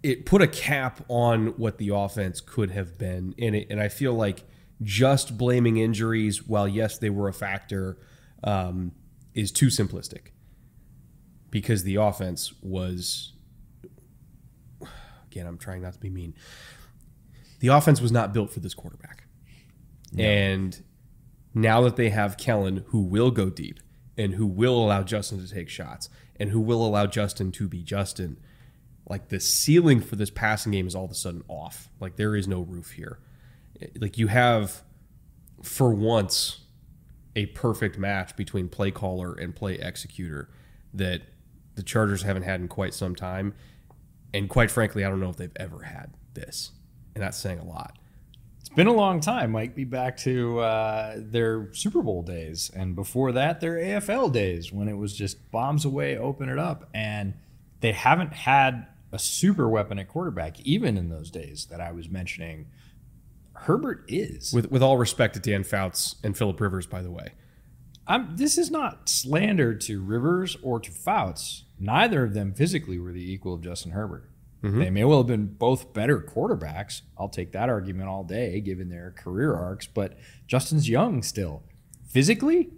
[0.03, 3.89] it put a cap on what the offense could have been and it and I
[3.89, 4.45] feel like
[4.83, 7.99] just blaming injuries while yes they were a factor
[8.45, 8.93] um,
[9.35, 10.29] is too simplistic
[11.51, 13.35] because the offense was
[15.31, 16.35] again I'm trying not to be mean
[17.67, 19.25] the offense was not built for this quarterback.
[20.17, 20.81] And
[21.53, 23.81] now that they have Kellen, who will go deep
[24.17, 27.83] and who will allow Justin to take shots and who will allow Justin to be
[27.83, 28.39] Justin,
[29.09, 31.89] like the ceiling for this passing game is all of a sudden off.
[31.99, 33.19] Like there is no roof here.
[34.01, 34.85] Like you have,
[35.61, 36.61] for once,
[37.35, 40.51] a perfect match between play caller and play executor
[40.95, 41.23] that
[41.75, 43.55] the Chargers haven't had in quite some time.
[44.33, 46.71] And quite frankly, I don't know if they've ever had this.
[47.17, 47.99] And that's saying a lot.
[48.61, 49.53] It's been a long time.
[49.53, 54.71] Might be back to uh, their Super Bowl days, and before that, their AFL days
[54.71, 57.33] when it was just bombs away, open it up, and
[57.81, 62.11] they haven't had a super weapon at quarterback even in those days that I was
[62.11, 62.67] mentioning.
[63.55, 64.53] Herbert is.
[64.53, 67.33] With with all respect to Dan Fouts and Philip Rivers, by the way.
[68.07, 71.65] I'm, this is not slander to Rivers or to Fouts.
[71.81, 74.29] Neither of them physically were the equal of Justin Herbert.
[74.63, 74.81] Mm-hmm.
[74.81, 77.03] They may well have been both better quarterbacks.
[77.19, 79.87] I'll take that argument all day, given their career arcs.
[79.87, 80.15] But
[80.47, 81.63] Justin's young still.
[82.09, 82.71] Physically,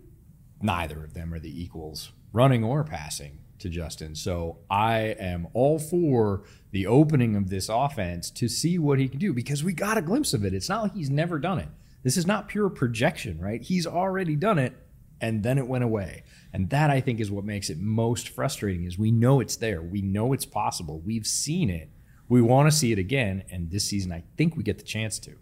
[0.61, 4.15] neither of them are the equals, running or passing, to Justin.
[4.15, 9.19] So I am all for the opening of this offense to see what he can
[9.19, 10.55] do because we got a glimpse of it.
[10.55, 11.69] It's not like he's never done it.
[12.03, 13.61] This is not pure projection, right?
[13.61, 14.75] He's already done it
[15.21, 16.23] and then it went away.
[16.53, 19.83] And that I think is what makes it most frustrating is we know it's there.
[19.83, 21.01] We know it's possible.
[21.05, 21.91] We've seen it.
[22.29, 25.19] We want to see it again and this season I think we get the chance
[25.21, 25.33] to.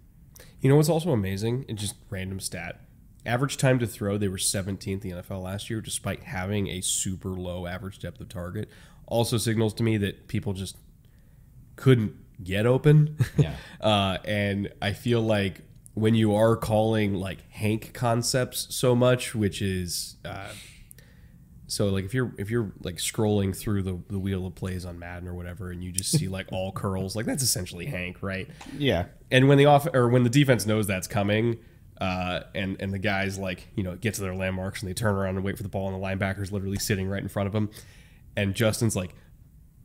[0.61, 1.65] You know what's also amazing?
[1.69, 2.81] And just random stat.
[3.25, 6.81] Average time to throw, they were 17th in the NFL last year, despite having a
[6.81, 8.69] super low average depth of target.
[9.07, 10.77] Also signals to me that people just
[11.75, 13.17] couldn't get open.
[13.37, 13.55] Yeah.
[13.81, 15.63] uh, and I feel like
[15.95, 20.49] when you are calling like Hank concepts so much, which is uh,
[21.69, 24.99] so like if you're if you're like scrolling through the, the wheel of plays on
[24.99, 28.49] Madden or whatever, and you just see like all curls, like that's essentially Hank, right?
[28.79, 29.07] Yeah.
[29.31, 31.59] and when the off or when the defense knows that's coming,
[32.01, 35.15] uh, and and the guys like you know get to their landmarks and they turn
[35.15, 37.53] around and wait for the ball, and the linebacker's literally sitting right in front of
[37.53, 37.71] them,
[38.37, 39.15] and Justin's like,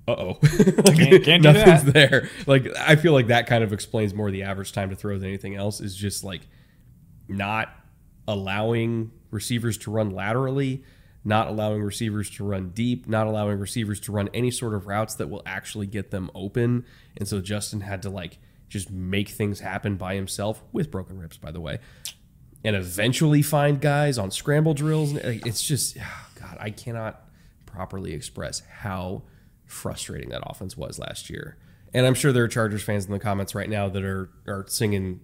[0.08, 0.40] "Uh oh,
[0.86, 4.44] like, Can't- can't nothing's there." Like I feel like that kind of explains more the
[4.44, 5.80] average time to throw than anything else.
[5.82, 6.42] Is just like
[7.28, 7.70] not
[8.28, 10.84] allowing receivers to run laterally.
[11.24, 15.16] Not allowing receivers to run deep, not allowing receivers to run any sort of routes
[15.16, 16.86] that will actually get them open.
[17.18, 21.38] And so Justin had to like just make things happen by himself with broken ribs,
[21.38, 21.80] by the way,
[22.64, 25.14] and eventually find guys on scramble drills.
[25.14, 27.22] It's just, ah, God, I cannot
[27.66, 29.24] properly express how
[29.66, 31.58] frustrating that offense was last year.
[31.94, 34.66] And I'm sure there are Chargers fans in the comments right now that are are
[34.68, 35.20] singing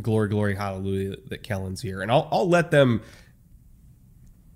[0.00, 3.02] "Glory, Glory, Hallelujah" that Kellen's here, and I'll I'll let them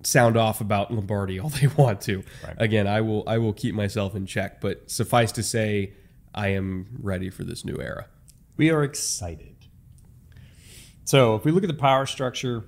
[0.02, 2.22] sound off about Lombardi all they want to.
[2.58, 5.94] Again, I will I will keep myself in check, but suffice to say,
[6.34, 8.06] I am ready for this new era.
[8.56, 9.56] We are excited.
[11.04, 12.64] So if we look at the power structure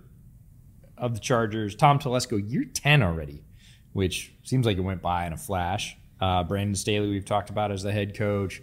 [0.97, 3.43] of the Chargers, Tom Telesco, year 10 already,
[3.93, 5.97] which seems like it went by in a flash.
[6.21, 8.61] Uh, Brandon Staley, we've talked about as the head coach.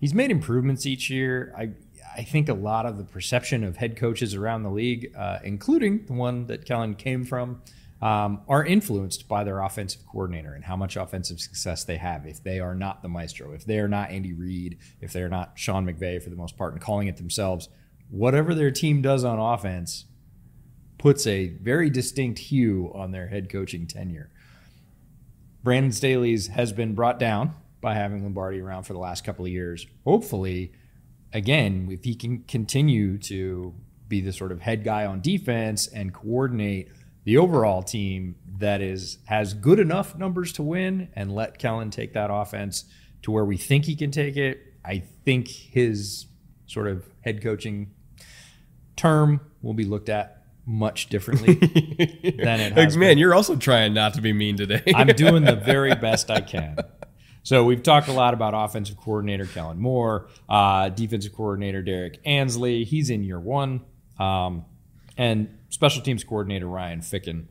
[0.00, 1.54] He's made improvements each year.
[1.56, 1.70] I,
[2.16, 6.06] I think a lot of the perception of head coaches around the league, uh, including
[6.06, 7.62] the one that Kellen came from,
[8.04, 12.26] um, are influenced by their offensive coordinator and how much offensive success they have.
[12.26, 15.52] If they are not the maestro, if they are not Andy Reid, if they're not
[15.54, 17.70] Sean McVay for the most part and calling it themselves,
[18.10, 20.04] whatever their team does on offense
[20.98, 24.30] puts a very distinct hue on their head coaching tenure.
[25.62, 29.50] Brandon Staley's has been brought down by having Lombardi around for the last couple of
[29.50, 29.86] years.
[30.04, 30.72] Hopefully,
[31.32, 33.74] again, if he can continue to
[34.08, 36.90] be the sort of head guy on defense and coordinate
[37.24, 42.12] the overall team that is has good enough numbers to win and let Kellen take
[42.12, 42.84] that offense
[43.22, 46.26] to where we think he can take it, I think his
[46.66, 47.90] sort of head coaching
[48.96, 52.96] term will be looked at much differently than it has.
[52.96, 53.18] man, been.
[53.18, 54.82] you're also trying not to be mean today.
[54.94, 56.76] I'm doing the very best I can.
[57.42, 62.84] So we've talked a lot about offensive coordinator Kellen Moore, uh, defensive coordinator Derrick Ansley.
[62.84, 63.82] He's in year one,
[64.18, 64.64] um,
[65.18, 67.46] and special teams coordinator Ryan Ficken.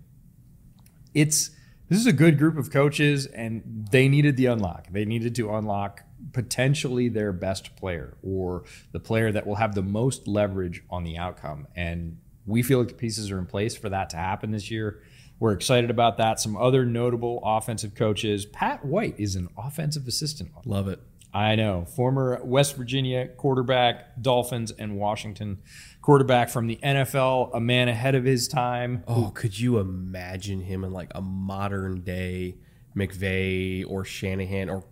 [1.13, 1.51] It's
[1.89, 4.87] this is a good group of coaches, and they needed the unlock.
[4.89, 9.83] They needed to unlock potentially their best player or the player that will have the
[9.83, 11.67] most leverage on the outcome.
[11.75, 15.03] And we feel like the pieces are in place for that to happen this year.
[15.39, 16.39] We're excited about that.
[16.39, 18.45] Some other notable offensive coaches.
[18.45, 20.51] Pat White is an offensive assistant.
[20.65, 21.01] Love it.
[21.33, 21.83] I know.
[21.83, 25.59] Former West Virginia quarterback, Dolphins, and Washington
[26.03, 29.03] quarterback from the NFL, a man ahead of his time.
[29.07, 32.57] Oh, could you imagine him in like a modern day
[32.95, 34.83] McVay or Shanahan or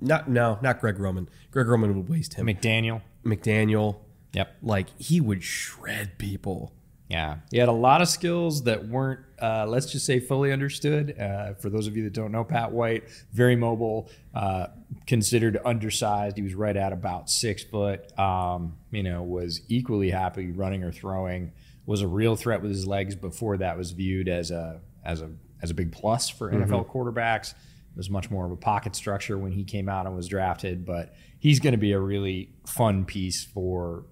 [0.00, 0.28] not?
[0.28, 1.28] No, not Greg Roman.
[1.50, 2.46] Greg Roman would waste him.
[2.46, 3.02] McDaniel.
[3.24, 3.96] McDaniel.
[4.32, 4.56] Yep.
[4.62, 6.72] Like he would shred people.
[7.12, 7.36] Yeah.
[7.50, 11.14] He had a lot of skills that weren't, uh, let's just say, fully understood.
[11.20, 14.68] Uh, for those of you that don't know, Pat White, very mobile, uh,
[15.06, 16.38] considered undersized.
[16.38, 18.18] He was right at about six foot.
[18.18, 21.52] Um, you know, was equally happy running or throwing.
[21.84, 25.30] Was a real threat with his legs before that was viewed as a as a
[25.60, 26.72] as a big plus for mm-hmm.
[26.72, 27.50] NFL quarterbacks.
[27.50, 30.86] It was much more of a pocket structure when he came out and was drafted,
[30.86, 34.06] but he's going to be a really fun piece for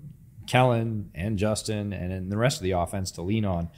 [0.51, 3.69] Kellen and Justin and, and the rest of the offense to lean on.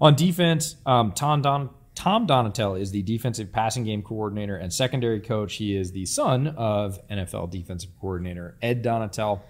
[0.00, 5.20] On defense, um, Tom, Don, Tom Donatell is the defensive passing game coordinator and secondary
[5.20, 5.54] coach.
[5.54, 9.42] He is the son of NFL defensive coordinator Ed Donatell.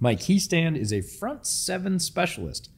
[0.00, 2.70] Mike Hiestand is a front seven specialist.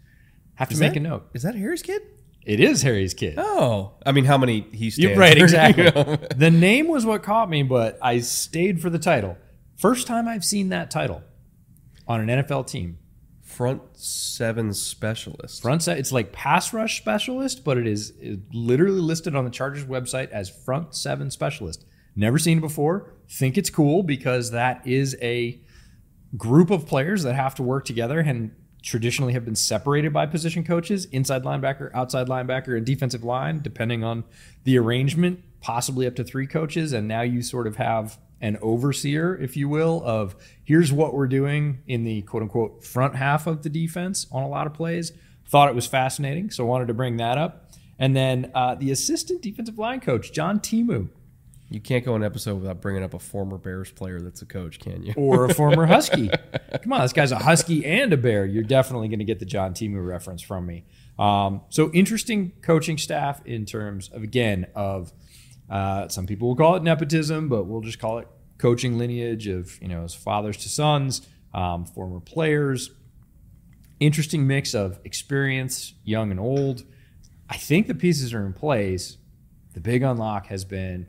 [0.56, 1.28] Have to is make that, a note.
[1.34, 2.02] Is that Harry's kid?
[2.44, 3.34] It is Harry's kid.
[3.36, 4.98] Oh, I mean, how many Hiestands?
[4.98, 5.90] You're right, exactly.
[6.34, 9.36] the name was what caught me, but I stayed for the title.
[9.76, 11.22] First time I've seen that title
[12.08, 12.98] on an NFL team.
[13.42, 15.62] Front seven specialist.
[15.62, 15.98] Front set.
[15.98, 18.12] It's like pass rush specialist, but it is,
[18.52, 21.84] literally listed on the Chargers website as front seven specialist.
[22.16, 23.14] Never seen it before.
[23.28, 25.60] Think it's cool because that is a
[26.36, 28.50] group of players that have to work together and
[28.82, 34.04] traditionally have been separated by position coaches inside linebacker, outside linebacker, and defensive line, depending
[34.04, 34.24] on
[34.64, 36.92] the arrangement, possibly up to three coaches.
[36.92, 41.26] And now you sort of have an overseer, if you will, of here's what we're
[41.26, 45.12] doing in the quote unquote front half of the defense on a lot of plays.
[45.46, 47.70] Thought it was fascinating, so wanted to bring that up.
[47.98, 51.08] And then uh, the assistant defensive line coach, John Timu.
[51.70, 54.78] You can't go an episode without bringing up a former Bears player that's a coach,
[54.78, 55.12] can you?
[55.16, 56.30] Or a former Husky.
[56.82, 58.46] Come on, this guy's a Husky and a Bear.
[58.46, 60.84] You're definitely going to get the John Timu reference from me.
[61.18, 65.12] Um, so interesting coaching staff in terms of again of
[65.70, 68.28] uh, some people will call it nepotism, but we'll just call it
[68.58, 72.90] coaching lineage of you know as fathers to sons, um, former players.
[74.00, 76.84] Interesting mix of experience, young and old.
[77.48, 79.16] I think the pieces are in place.
[79.74, 81.08] The big unlock has been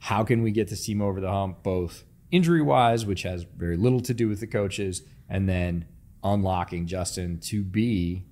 [0.00, 3.76] how can we get this team over the hump, both injury wise, which has very
[3.76, 5.86] little to do with the coaches, and then
[6.22, 8.24] unlocking Justin to be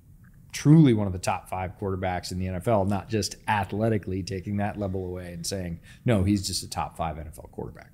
[0.53, 4.79] truly one of the top five quarterbacks in the NFL, not just athletically taking that
[4.79, 7.91] level away and saying, no, he's just a top five NFL quarterback.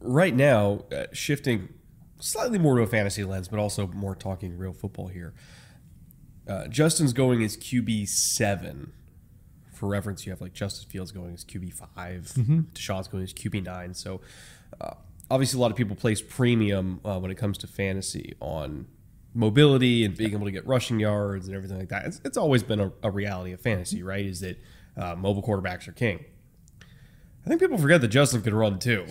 [0.00, 1.70] Right now, uh, shifting
[2.20, 5.34] slightly more to a fantasy lens, but also more talking real football here.
[6.46, 8.92] Uh, Justin's going as QB seven.
[9.72, 12.60] For reference, you have like Justin Fields going as QB 5 mm-hmm.
[12.74, 13.94] Deshaun's going as QB nine.
[13.94, 14.20] So,
[14.78, 14.94] uh,
[15.30, 18.86] obviously, a lot of people place premium uh, when it comes to fantasy on
[19.34, 22.06] mobility and being able to get rushing yards and everything like that.
[22.06, 24.24] It's, it's always been a, a, reality of fantasy, right?
[24.24, 24.58] Is that
[24.96, 26.24] uh, mobile quarterbacks are king.
[27.44, 29.06] I think people forget that Justin could run too.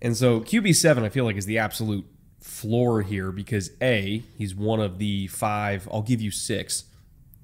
[0.00, 2.04] And so QB7, I feel like, is the absolute
[2.40, 6.84] floor here because A, he's one of the five, I'll give you six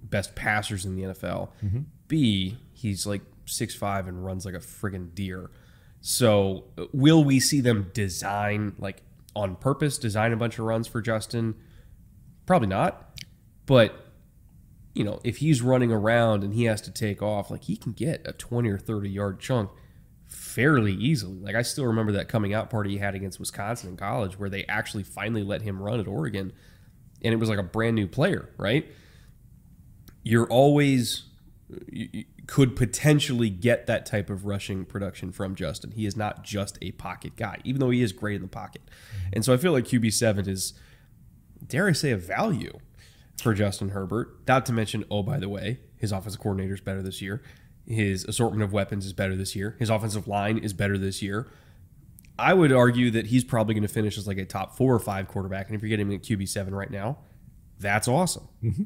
[0.02, 1.50] best passers in the NFL.
[1.64, 1.80] Mm-hmm.
[2.08, 5.50] B, he's like six five and runs like a friggin' deer.
[6.00, 9.02] So will we see them design like
[9.34, 11.54] on purpose, design a bunch of runs for Justin?
[12.48, 13.20] Probably not.
[13.66, 14.06] But
[14.94, 17.92] you know, if he's running around and he has to take off, like he can
[17.92, 19.70] get a 20 or 30 yard chunk
[20.26, 21.38] fairly easily.
[21.40, 24.48] Like I still remember that coming out party he had against Wisconsin in college where
[24.48, 26.54] they actually finally let him run at Oregon
[27.20, 28.90] and it was like a brand new player, right?
[30.22, 31.24] You're always
[32.46, 35.90] could potentially get that type of rushing production from Justin.
[35.90, 38.80] He is not just a pocket guy, even though he is great in the pocket.
[39.34, 40.72] And so I feel like QB7 is,
[41.66, 42.78] dare I say, a value
[43.40, 44.40] for Justin Herbert.
[44.46, 47.42] Not to mention, oh, by the way, his offensive coordinator is better this year.
[47.86, 49.76] His assortment of weapons is better this year.
[49.78, 51.50] His offensive line is better this year.
[52.38, 55.00] I would argue that he's probably going to finish as like a top four or
[55.00, 55.66] five quarterback.
[55.66, 57.18] And if you're getting him at QB7 right now,
[57.80, 58.48] that's awesome.
[58.62, 58.84] Mm-hmm.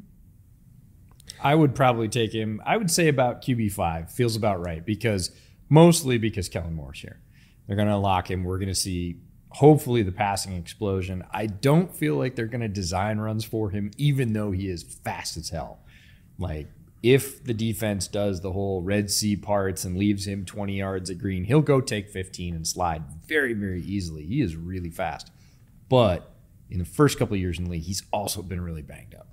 [1.41, 2.61] I would probably take him.
[2.65, 5.31] I would say about QB five feels about right because
[5.69, 7.19] mostly because Kellen Moore's here.
[7.67, 8.43] They're going to lock him.
[8.43, 9.17] We're going to see
[9.53, 11.23] hopefully the passing explosion.
[11.31, 14.83] I don't feel like they're going to design runs for him, even though he is
[14.83, 15.79] fast as hell.
[16.37, 16.67] Like
[17.03, 21.19] if the defense does the whole Red Sea parts and leaves him 20 yards at
[21.19, 24.25] green, he'll go take 15 and slide very, very easily.
[24.25, 25.29] He is really fast.
[25.87, 26.33] But
[26.69, 29.27] in the first couple of years in the league, he's also been really banged up.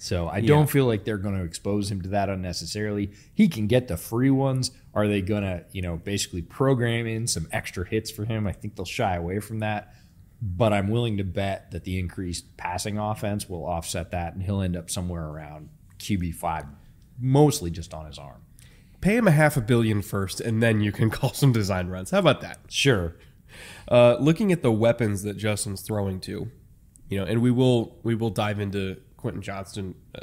[0.00, 3.10] So I don't feel like they're going to expose him to that unnecessarily.
[3.34, 4.70] He can get the free ones.
[4.94, 8.46] Are they going to, you know, basically program in some extra hits for him?
[8.46, 9.92] I think they'll shy away from that.
[10.40, 14.60] But I'm willing to bet that the increased passing offense will offset that, and he'll
[14.60, 15.68] end up somewhere around
[15.98, 16.66] QB five,
[17.18, 18.42] mostly just on his arm.
[19.00, 22.12] Pay him a half a billion first, and then you can call some design runs.
[22.12, 22.60] How about that?
[22.68, 23.16] Sure.
[23.90, 26.52] Uh, looking at the weapons that Justin's throwing to,
[27.08, 30.20] you know, and we will we will dive into Quentin Johnston uh,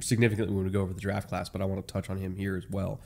[0.00, 2.34] significantly when we go over the draft class, but I want to touch on him
[2.36, 3.02] here as well.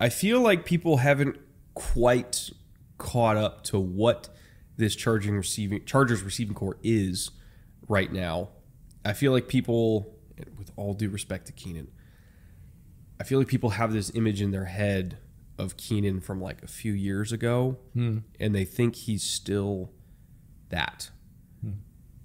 [0.00, 1.36] I feel like people haven't
[1.74, 2.50] quite
[2.96, 4.30] caught up to what
[4.76, 7.30] this charging receiving Chargers receiving corps is
[7.88, 8.48] right now.
[9.04, 10.16] I feel like people,
[10.56, 11.88] with all due respect to Keenan,
[13.20, 15.18] I feel like people have this image in their head
[15.58, 17.78] of Keenan from like a few years ago,
[18.40, 19.92] and they think he's still
[20.70, 21.10] that.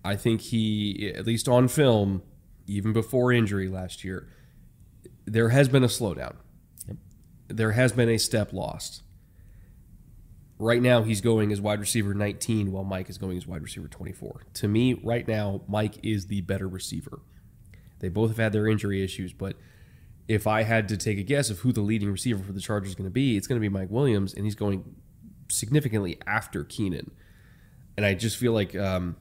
[0.04, 2.22] I think he, at least on film,
[2.68, 4.30] even before injury last year,
[5.26, 6.36] there has been a slowdown.
[7.48, 9.04] There has been a step lost.
[10.58, 13.88] Right now, he's going as wide receiver 19, while Mike is going as wide receiver
[13.88, 14.44] 24.
[14.56, 17.22] To me, right now, Mike is the better receiver.
[18.00, 19.56] They both have had their injury issues, but
[20.28, 22.90] if I had to take a guess of who the leading receiver for the Chargers
[22.90, 24.96] is going to be, it's going to be Mike Williams, and he's going
[25.50, 27.12] significantly after Keenan.
[27.98, 29.16] And I just feel like, um,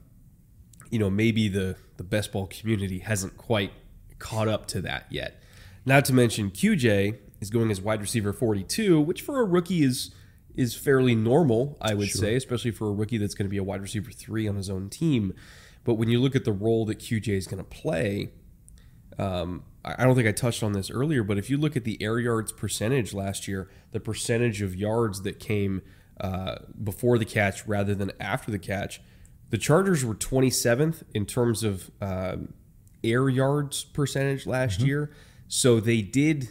[0.89, 3.71] you know, maybe the the best ball community hasn't quite
[4.19, 5.41] caught up to that yet.
[5.85, 10.11] Not to mention QJ is going as wide receiver 42, which for a rookie is
[10.55, 13.63] is fairly normal, I would say, especially for a rookie that's going to be a
[13.63, 15.33] wide receiver 3 on his own team.
[15.85, 18.31] But when you look at the role that QJ is going to play,
[19.17, 21.83] um, I I don't think I touched on this earlier, but if you look at
[21.83, 25.81] the air yards percentage last year, the percentage of yards that came
[26.19, 29.01] uh, before the catch rather than after the catch,
[29.49, 32.53] the Chargers were 27th in terms of um,
[33.03, 35.11] air yards percentage last year.
[35.47, 36.49] So they did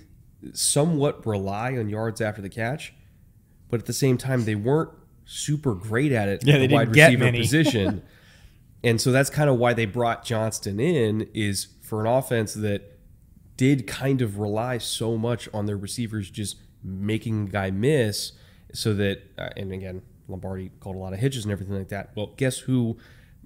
[0.52, 2.92] somewhat rely on yards after the catch,
[3.70, 4.90] but at the same time, they weren't
[5.24, 8.02] super great at it Yeah, they the wide receiver position.
[8.82, 12.98] and so that's kind of why they brought Johnston in is for an offense that
[13.56, 18.32] did kind of rely so much on their receivers just making a guy miss
[18.72, 22.10] so that uh, and again Lombardi called a lot of hitches and everything like that.
[22.14, 22.98] Well, guess who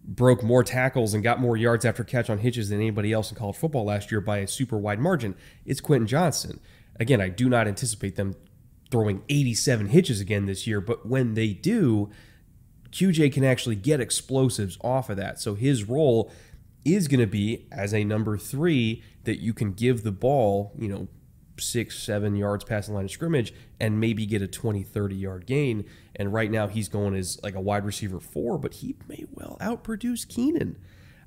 [0.05, 3.37] broke more tackles and got more yards after catch on hitches than anybody else in
[3.37, 5.35] college football last year by a super wide margin?
[5.65, 6.61] It's Quentin Johnston.
[6.99, 8.35] Again, I do not anticipate them
[8.91, 12.11] throwing 87 hitches again this year, but when they do,
[12.91, 15.41] QJ can actually get explosives off of that.
[15.41, 16.31] So his role
[16.85, 20.89] is going to be as a number three that you can give the ball, you
[20.89, 21.09] know,
[21.63, 25.47] six, seven yards past the line of scrimmage and maybe get a 20, 30 yard
[25.47, 25.85] gain.
[26.17, 29.57] And right now he's going as like a wide receiver four, but he may well
[29.61, 30.77] outproduce Keenan.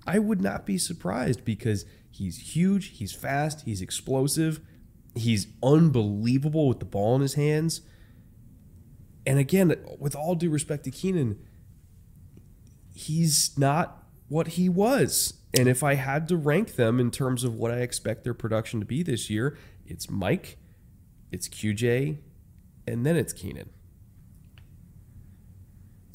[0.08, 4.60] I would not be surprised because he's huge, he's fast, he's explosive,
[5.16, 7.82] he's unbelievable with the ball in his hands.
[9.26, 11.40] And again, with all due respect to Keenan,
[12.94, 15.34] he's not what he was.
[15.58, 18.80] And if I had to rank them in terms of what I expect their production
[18.82, 20.58] to be this year, it's Mike,
[21.32, 22.18] it's QJ,
[22.88, 23.70] and then it's Keenan.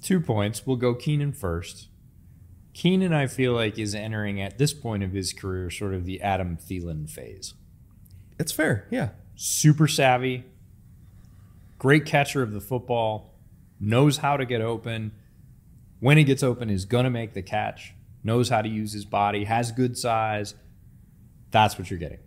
[0.03, 0.67] Two points.
[0.67, 1.89] We'll go Keenan first.
[2.73, 6.23] Keenan, I feel like, is entering at this point of his career sort of the
[6.23, 7.55] Adam Thielen phase.
[8.39, 9.11] It's fair, yeah.
[9.35, 10.45] Super savvy,
[11.79, 13.35] great catcher of the football,
[13.79, 15.13] knows how to get open.
[15.99, 19.05] When he gets open, is going to make the catch, knows how to use his
[19.05, 20.55] body, has good size.
[21.51, 22.21] That's what you're getting.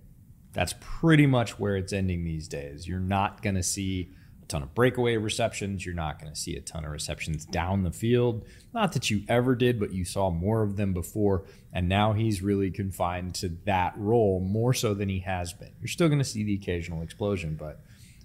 [0.54, 2.88] That's pretty much where it's ending these days.
[2.88, 5.86] You're not going to see a ton of breakaway receptions.
[5.86, 8.46] You're not going to see a ton of receptions down the field.
[8.74, 11.46] Not that you ever did, but you saw more of them before.
[11.72, 15.72] And now he's really confined to that role more so than he has been.
[15.80, 17.82] You're still going to see the occasional explosion, but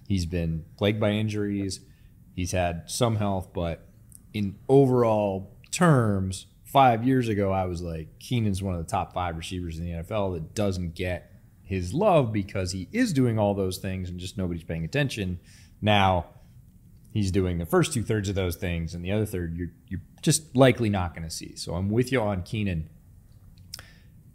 [0.07, 1.79] he's been plagued by injuries.
[2.35, 3.87] He's had some health, but
[4.33, 9.35] in overall terms, five years ago, I was like, Keenan's one of the top five
[9.35, 11.28] receivers in the NFL that doesn't get
[11.69, 15.39] his love because he is doing all those things and just nobody's paying attention.
[15.81, 16.25] Now
[17.11, 20.01] he's doing the first two thirds of those things, and the other third you're you're
[20.23, 21.55] just likely not going to see.
[21.55, 22.89] So I'm with you on Keenan.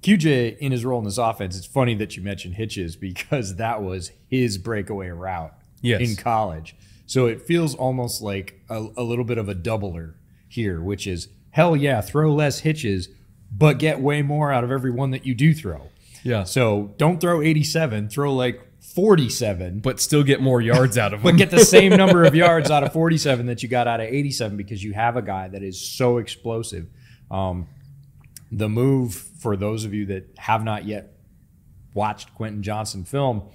[0.03, 3.83] QJ in his role in this offense, it's funny that you mentioned hitches because that
[3.83, 6.01] was his breakaway route Yes.
[6.01, 6.77] in college.
[7.07, 10.15] So it feels almost like a, a little bit of a doubler
[10.49, 13.09] here, which is hell yeah, throw less hitches,
[13.51, 15.89] but get way more out of every one that you do throw.
[16.25, 16.43] Yeah.
[16.45, 18.61] So don't throw 87, throw like
[18.95, 21.23] 47, But still get more yards out of it.
[21.23, 24.07] but get the same number of yards out of 47 that you got out of
[24.07, 26.87] 87 because you have a guy that is so explosive.
[27.31, 27.69] Um,
[28.51, 31.13] the move for those of you that have not yet
[31.93, 33.49] watched Quentin Johnston film,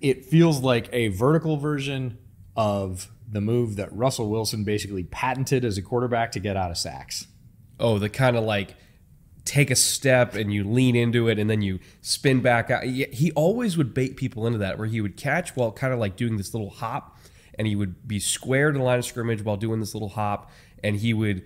[0.00, 2.18] it feels like a vertical version
[2.56, 6.78] of the move that Russell Wilson basically patented as a quarterback to get out of
[6.78, 7.26] sacks.
[7.78, 8.74] oh, the kind of like
[9.46, 12.84] take a step and you lean into it and then you spin back out.
[12.84, 16.16] He always would bait people into that where he would catch while kind of like
[16.16, 17.16] doing this little hop
[17.58, 20.50] and he would be square to the line of scrimmage while doing this little hop
[20.82, 21.42] and he would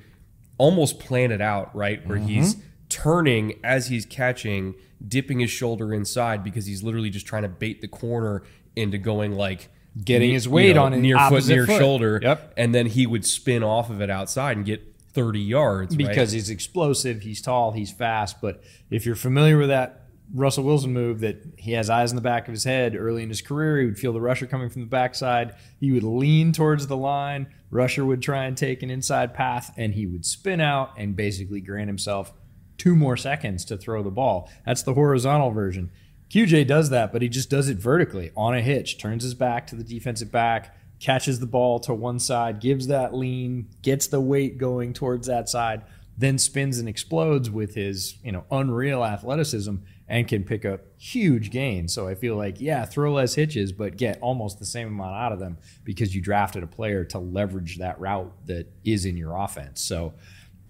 [0.59, 2.05] almost plan it out, right?
[2.07, 2.27] Where mm-hmm.
[2.27, 2.57] he's
[2.89, 4.75] turning as he's catching,
[5.07, 8.43] dipping his shoulder inside because he's literally just trying to bait the corner
[8.75, 9.69] into going like
[10.05, 11.79] Getting ne- his weight on his near foot near foot.
[11.79, 12.21] shoulder.
[12.23, 12.55] Yep.
[12.57, 14.83] And then he would spin off of it outside and get
[15.13, 15.97] 30 yards.
[15.97, 16.09] right?
[16.09, 18.41] because he's explosive, he's tall, he's fast.
[18.41, 22.23] But if you're familiar with that Russell Wilson move, that he has eyes in the
[22.23, 24.83] back of his head early in his career, he would feel the rusher coming from
[24.83, 25.55] the backside.
[25.81, 27.49] He would lean towards the line.
[27.71, 31.61] Rusher would try and take an inside path, and he would spin out and basically
[31.61, 32.33] grant himself
[32.79, 34.51] two more seconds to throw the ball.
[34.65, 35.91] That's the horizontal version.
[36.31, 39.67] QJ does that, but he just does it vertically on a hitch, turns his back
[39.67, 44.21] to the defensive back, catches the ball to one side, gives that lean, gets the
[44.21, 45.83] weight going towards that side,
[46.17, 49.77] then spins and explodes with his, you know, unreal athleticism
[50.07, 51.95] and can pick up huge gains.
[51.95, 55.33] So I feel like, yeah, throw less hitches, but get almost the same amount out
[55.33, 59.37] of them because you drafted a player to leverage that route that is in your
[59.37, 59.81] offense.
[59.81, 60.13] So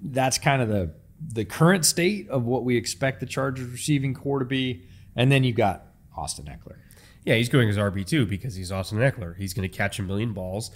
[0.00, 0.92] that's kind of the
[1.34, 4.86] the current state of what we expect the Chargers receiving corps to be.
[5.16, 5.84] And then you got
[6.16, 6.76] Austin Ekeler.
[7.24, 9.36] Yeah, he's going as RB two because he's Austin Ekeler.
[9.36, 10.70] He's going to catch a million balls.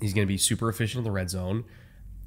[0.00, 1.64] He's going to be super efficient in the red zone.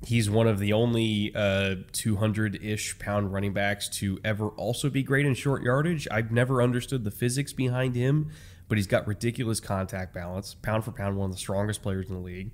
[0.05, 5.03] He's one of the only uh, 200 ish pound running backs to ever also be
[5.03, 6.07] great in short yardage.
[6.09, 8.31] I've never understood the physics behind him,
[8.67, 10.55] but he's got ridiculous contact balance.
[10.55, 12.51] Pound for pound, one of the strongest players in the league.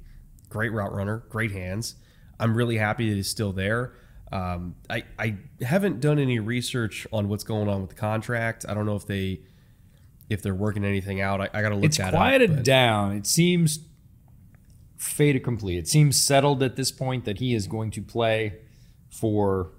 [0.49, 1.95] Great route runner, great hands.
[2.39, 3.93] I'm really happy that he's still there.
[4.31, 8.65] Um, I, I haven't done any research on what's going on with the contract.
[8.67, 9.41] I don't know if they
[10.29, 11.41] if they're working anything out.
[11.41, 11.85] I, I got to look at it.
[11.85, 12.63] it's that quieted up.
[12.63, 13.15] down.
[13.15, 13.79] It seems
[14.97, 15.77] fait accompli.
[15.77, 18.59] It seems settled at this point that he is going to play
[19.09, 19.71] for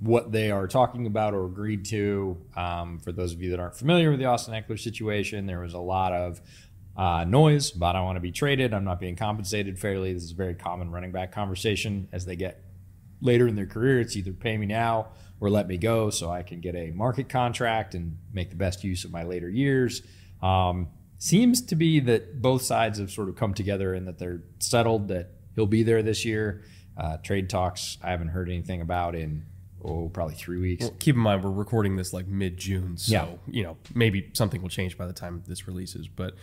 [0.00, 2.36] what they are talking about or agreed to.
[2.56, 5.74] Um, for those of you that aren't familiar with the Austin Ekeler situation, there was
[5.74, 6.40] a lot of
[6.96, 8.72] uh, noise about I want to be traded.
[8.74, 10.12] I'm not being compensated fairly.
[10.12, 12.62] This is a very common running back conversation as they get
[13.20, 14.00] later in their career.
[14.00, 15.08] It's either pay me now
[15.40, 18.82] or let me go so I can get a market contract and make the best
[18.84, 20.02] use of my later years.
[20.42, 24.42] Um, seems to be that both sides have sort of come together and that they're
[24.58, 26.62] settled that he'll be there this year.
[26.96, 29.44] Uh, trade talks, I haven't heard anything about in,
[29.84, 30.82] oh, probably three weeks.
[30.84, 33.26] Well, keep in mind we're recording this like mid June, so Yeah.
[33.46, 36.08] you know maybe something will change by the time this releases.
[36.08, 36.34] But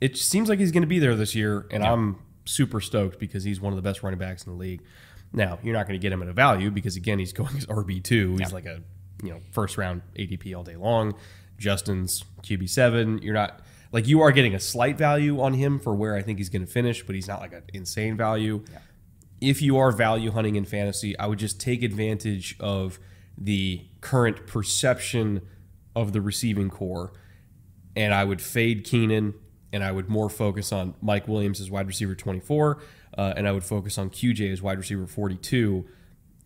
[0.00, 3.44] it seems like he's going to be there this year, and I'm super stoked because
[3.44, 4.80] he's one of the best running backs in the league.
[5.32, 7.66] Now you're not going to get him at a value because again he's going as
[7.66, 8.36] RB two.
[8.36, 8.82] He's like a
[9.22, 11.14] you know first round ADP all day long.
[11.58, 13.18] Justin's QB seven.
[13.18, 13.60] You're not
[13.90, 16.64] like you are getting a slight value on him for where I think he's going
[16.64, 18.64] to finish, but he's not like an insane value
[19.40, 22.98] if you are value hunting in fantasy, I would just take advantage of
[23.36, 25.42] the current perception
[25.94, 27.12] of the receiving corps,
[27.94, 29.34] and I would fade Keenan,
[29.72, 32.78] and I would more focus on Mike Williams as wide receiver 24,
[33.18, 35.84] uh, and I would focus on QJ as wide receiver 42,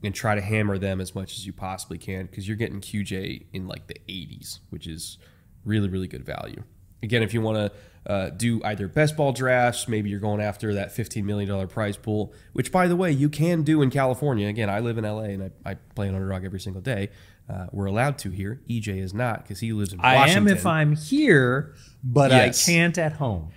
[0.02, 3.46] and try to hammer them as much as you possibly can because you're getting QJ
[3.52, 5.18] in like the 80s, which is
[5.64, 6.64] really, really good value.
[7.02, 7.72] Again, if you want
[8.06, 11.96] to uh, do either best ball drafts, maybe you're going after that $15 million prize
[11.96, 14.48] pool, which, by the way, you can do in California.
[14.48, 17.10] Again, I live in LA and I, I play an underdog every single day.
[17.48, 18.60] Uh, we're allowed to here.
[18.68, 22.68] EJ is not because he lives in I am if I'm here, but Yes.
[22.68, 23.50] I can't at home.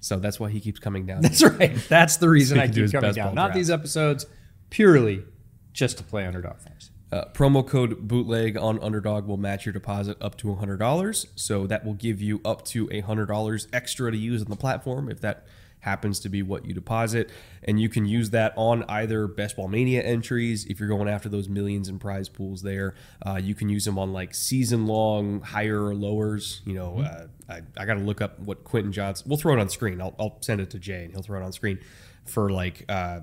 [0.00, 1.20] So that's why he keeps coming down.
[1.20, 1.76] That's right.
[1.88, 3.34] That's the reason So I keep coming down.
[3.34, 3.54] Not draft.
[3.54, 4.26] these episodes,
[4.70, 5.22] purely
[5.72, 6.90] just to play underdog fantasy.
[7.12, 11.84] Uh, promo code bootleg on underdog will match your deposit up to $100 so that
[11.84, 15.44] will give you up to $100 extra to use on the platform if that
[15.80, 17.30] happens to be what you deposit.
[17.64, 21.28] And you can use that on either best ball mania entries if you're going after
[21.28, 22.94] those millions in prize pools there.
[23.24, 26.62] Uh, you can use them on like season long higher or lowers.
[26.64, 29.68] You know uh, I, I gotta look up what quentin johnston we'll throw it on
[29.68, 30.00] screen.
[30.00, 31.78] I'll, I'll send it to jay and he'll throw it on screen
[32.24, 33.20] for like uh,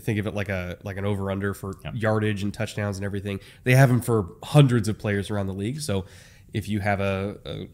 [0.00, 3.40] think of it like a like an over under for yardage and touchdowns and everything.
[3.64, 5.80] They have them for hundreds of players around the league.
[5.80, 6.06] So
[6.52, 7.68] if you have a, a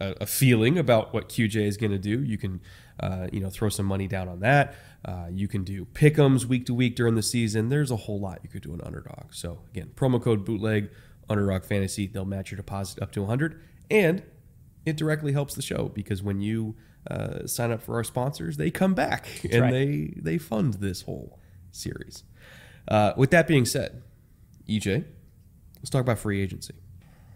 [0.00, 2.60] a feeling about what QJ is going to do, you can
[3.00, 4.74] uh, you know throw some money down on that.
[5.04, 7.68] Uh, you can do pick'ems week to week during the season.
[7.68, 9.32] There's a whole lot you could do an underdog.
[9.32, 10.90] So again, promo code bootleg
[11.28, 12.06] underdog fantasy.
[12.06, 14.22] They'll match your deposit up to 100 and
[14.84, 16.76] it directly helps the show because when you
[17.10, 19.72] uh, sign up for our sponsors, they come back and right.
[19.72, 21.38] they they fund this whole
[21.70, 22.24] series.
[22.86, 24.02] Uh, with that being said,
[24.68, 25.04] EJ,
[25.76, 26.74] let's talk about free agency.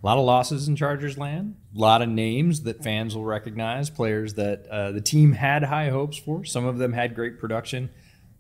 [0.03, 1.55] A lot of losses in Chargers land.
[1.77, 5.91] A lot of names that fans will recognize, players that uh, the team had high
[5.91, 6.45] hopes for.
[6.45, 7.89] Some of them had great production.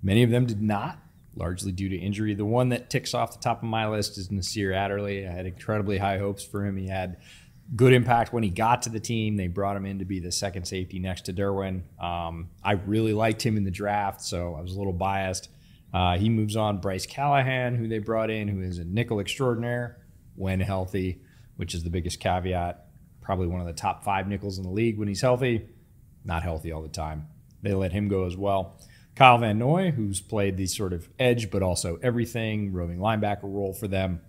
[0.02, 0.98] Many of them did not,
[1.36, 2.34] largely due to injury.
[2.34, 5.24] The one that ticks off the top of my list is Nasir Adderley.
[5.26, 6.76] I had incredibly high hopes for him.
[6.76, 7.18] He had
[7.76, 9.36] good impact when he got to the team.
[9.36, 11.82] They brought him in to be the second safety next to Derwin.
[12.02, 15.48] Um, I really liked him in the draft, so I was a little biased.
[15.94, 16.78] Uh, he moves on.
[16.78, 19.98] Bryce Callahan, who they brought in, who is a nickel extraordinaire
[20.34, 21.20] when healthy,
[21.56, 22.86] which is the biggest caveat.
[23.20, 25.66] Probably one of the top five nickels in the league when he's healthy.
[26.24, 27.28] Not healthy all the time.
[27.62, 28.76] They let him go as well.
[29.14, 33.74] Kyle Van Noy, who's played the sort of edge but also everything, roving linebacker role
[33.74, 34.20] for them.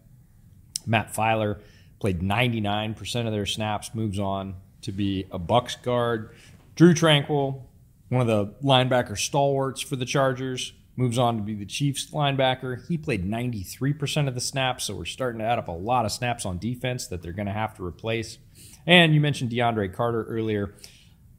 [0.86, 1.62] Matt Feiler
[2.00, 6.36] played 99% of their snaps, moves on to be a Bucks guard.
[6.76, 7.62] Drew Tranquill,
[8.10, 12.88] one of the linebacker stalwarts for the Chargers, moves on to be the Chiefs linebacker.
[12.88, 16.12] He played 93% of the snaps, so we're starting to add up a lot of
[16.12, 18.38] snaps on defense that they're going to have to replace.
[18.86, 20.76] And you mentioned DeAndre Carter earlier.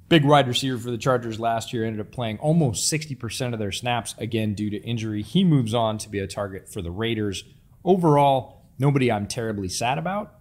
[0.09, 3.73] Big wide receiver for the Chargers last year ended up playing almost 60% of their
[3.73, 5.23] snaps, again, due to injury.
[5.23, 7.45] He moves on to be a target for the Raiders.
[7.85, 10.35] Overall, nobody I'm terribly sad about,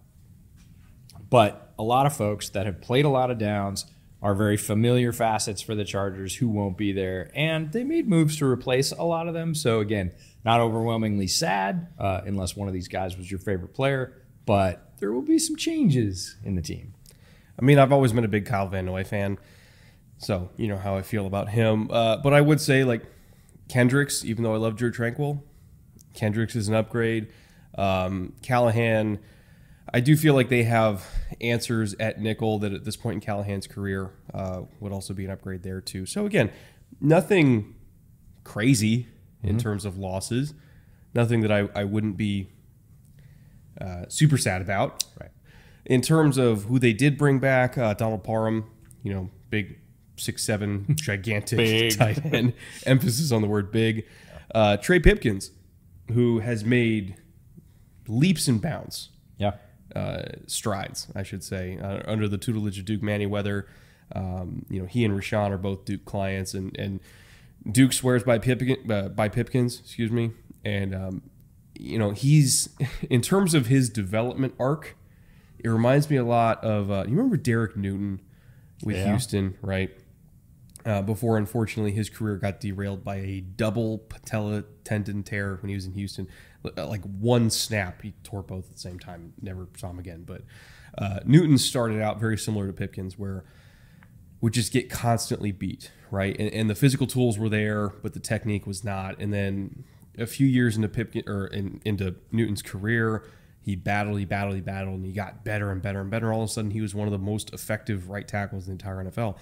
[1.29, 3.85] but a lot of folks that have played a lot of downs
[4.23, 7.29] are very familiar facets for the Chargers who won't be there.
[7.35, 9.53] And they made moves to replace a lot of them.
[9.53, 10.13] So, again,
[10.45, 15.11] not overwhelmingly sad, uh, unless one of these guys was your favorite player, but there
[15.11, 16.93] will be some changes in the team.
[17.59, 19.37] I mean, I've always been a big Kyle Van Noy fan,
[20.17, 21.91] so you know how I feel about him.
[21.91, 23.03] Uh, but I would say like
[23.67, 25.43] Kendricks, even though I love Drew Tranquill,
[26.13, 27.27] Kendricks is an upgrade.
[27.77, 29.19] Um, Callahan,
[29.93, 31.05] I do feel like they have
[31.39, 35.31] answers at nickel that at this point in Callahan's career uh, would also be an
[35.31, 36.05] upgrade there too.
[36.05, 36.51] So again,
[36.99, 37.75] nothing
[38.43, 39.07] crazy
[39.43, 40.53] in terms of losses,
[41.13, 42.49] nothing that I, I wouldn't be
[43.79, 45.03] uh, super sad about.
[45.19, 45.31] Right.
[45.85, 48.69] In terms of who they did bring back, uh, Donald Parham,
[49.03, 49.79] you know, big
[50.15, 52.53] six seven, gigantic tight end.
[52.85, 54.05] Emphasis on the word big.
[54.55, 55.51] Uh, Trey Pipkins,
[56.13, 57.17] who has made
[58.07, 59.53] leaps and bounds, Yeah.
[59.95, 63.65] Uh, strides, I should say, uh, under the tutelage of Duke Manyweather.
[64.15, 66.99] Um, you know, he and Rashawn are both Duke clients, and and
[67.71, 70.31] Duke swears by Pipkin, uh, by Pipkins, excuse me,
[70.63, 71.21] and um,
[71.73, 72.69] you know he's
[73.09, 74.95] in terms of his development arc.
[75.63, 78.21] It reminds me a lot of uh, you remember Derek Newton
[78.83, 79.07] with Yeah.
[79.07, 79.91] Houston, right?
[80.85, 85.75] Uh, before, unfortunately, his career got derailed by a double patella tendon tear when he
[85.75, 86.27] was in Houston.
[86.77, 89.33] L- Like one snap, he tore both at the same time.
[89.41, 90.23] Never saw him again.
[90.25, 90.41] But
[90.97, 93.43] uh, Newton started out very similar to Pipkins, where
[94.41, 96.35] would just get constantly beat, right?
[96.37, 99.17] And, and the physical tools were there, but the technique was not.
[99.19, 99.85] And then
[100.17, 103.23] a few years into Pipkin or in, into Newton's career,
[103.61, 106.33] he battled, he battled, he battled, and he got better and better and better.
[106.33, 108.83] All of a sudden, he was one of the most effective right tackles in the
[108.83, 109.37] entire NFL.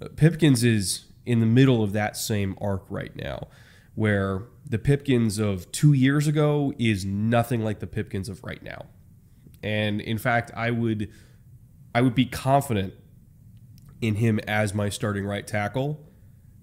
[0.00, 3.46] Uh, Pipkins is in the middle of that same arc right now,
[3.94, 8.86] where the Pipkins of two years ago is nothing like the Pipkins of right now.
[9.64, 11.10] And in fact, I would,
[11.92, 12.94] I would be confident
[14.00, 16.00] in him as my starting right tackle,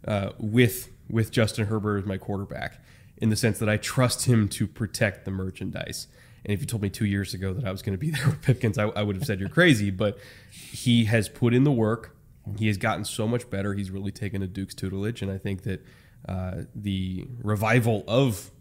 [0.08, 2.82] uh, with with Justin Herbert as my quarterback,
[3.18, 6.08] in the sense that I trust him to protect the merchandise.
[6.44, 8.26] And if you told me two years ago that I was going to be there
[8.26, 9.92] with Pipkins, I, I would have said you're crazy.
[9.92, 10.18] But
[10.50, 12.16] he has put in the work.
[12.58, 13.74] He has gotten so much better.
[13.74, 15.86] He's really taken a Duke's tutelage, and I think that
[16.28, 18.52] uh, the revival of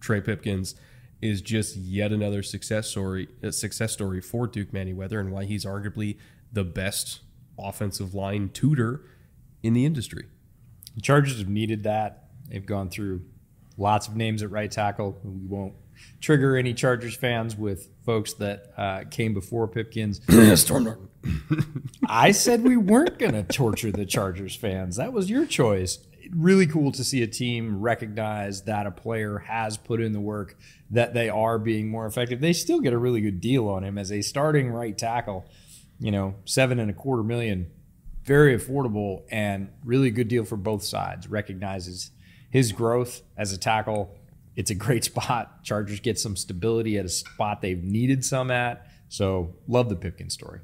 [0.00, 0.74] Trey Pipkins
[1.20, 5.64] is just yet another success story, a success story for Duke Manyweather, and why he's
[5.64, 6.18] arguably
[6.52, 7.20] the best
[7.58, 9.02] offensive line tutor
[9.62, 10.26] in the industry.
[10.96, 12.24] The Chargers have needed that.
[12.48, 13.22] They've gone through
[13.76, 15.18] lots of names at right tackle.
[15.24, 15.74] We won't
[16.20, 20.20] trigger any Chargers fans with folks that uh, came before Pipkins.
[20.60, 21.08] Storm Norton.
[22.08, 24.96] I said we weren't going to torture the Chargers fans.
[24.96, 25.98] That was your choice.
[26.34, 30.56] Really cool to see a team recognize that a player has put in the work,
[30.90, 32.40] that they are being more effective.
[32.40, 35.44] They still get a really good deal on him as a starting right tackle.
[35.98, 37.70] You know, seven and a quarter million,
[38.24, 41.28] very affordable and really good deal for both sides.
[41.28, 42.10] Recognizes
[42.50, 44.16] his growth as a tackle.
[44.56, 45.64] It's a great spot.
[45.64, 48.86] Chargers get some stability at a spot they've needed some at.
[49.08, 50.60] So love the Pipkin story.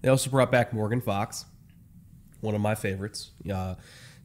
[0.00, 1.44] They also brought back Morgan Fox,
[2.40, 3.32] one of my favorites.
[3.52, 3.74] Uh,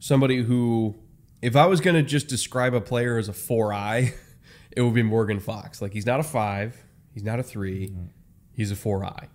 [0.04, 0.94] somebody who,
[1.40, 4.12] if I was going to just describe a player as a four eye,
[4.70, 5.80] it would be Morgan Fox.
[5.80, 6.76] Like he's not a five,
[7.14, 8.04] he's not a 3 mm-hmm.
[8.52, 9.28] he's a four eye.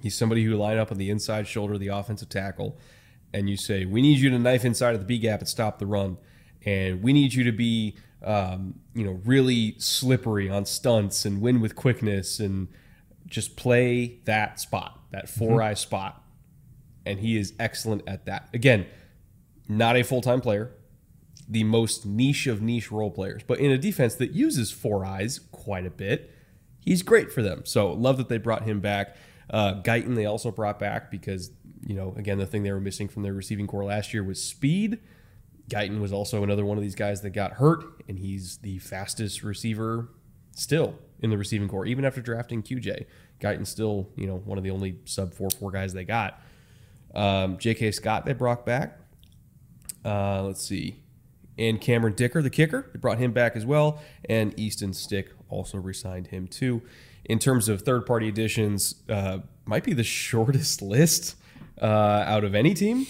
[0.00, 2.78] He's somebody who line up on the inside shoulder of the offensive tackle,
[3.32, 5.78] and you say, "We need you to knife inside of the B gap and stop
[5.78, 6.18] the run,
[6.64, 11.60] and we need you to be, um, you know, really slippery on stunts and win
[11.60, 12.68] with quickness and
[13.26, 15.76] just play that spot, that four eye mm-hmm.
[15.76, 16.24] spot."
[17.06, 18.48] And he is excellent at that.
[18.52, 18.86] Again,
[19.68, 20.72] not a full time player,
[21.48, 25.40] the most niche of niche role players, but in a defense that uses four eyes
[25.52, 26.30] quite a bit,
[26.80, 27.62] he's great for them.
[27.64, 29.16] So love that they brought him back.
[29.50, 31.50] Uh, Guyton they also brought back because
[31.86, 34.42] you know again the thing they were missing from their receiving corps last year was
[34.42, 34.98] speed.
[35.70, 39.42] Guyton was also another one of these guys that got hurt, and he's the fastest
[39.42, 40.08] receiver
[40.54, 43.04] still in the receiving corps, even after drafting QJ.
[43.40, 46.42] Guyton's still you know one of the only sub four four guys they got.
[47.14, 47.92] Um, J.K.
[47.92, 48.98] Scott they brought back.
[50.04, 51.02] Uh, let's see.
[51.58, 54.00] And Cameron Dicker, the kicker, they brought him back as well.
[54.28, 56.82] And Easton Stick also resigned him too
[57.28, 61.36] in terms of third party additions, uh, might be the shortest list
[61.80, 61.84] uh,
[62.26, 63.06] out of any team,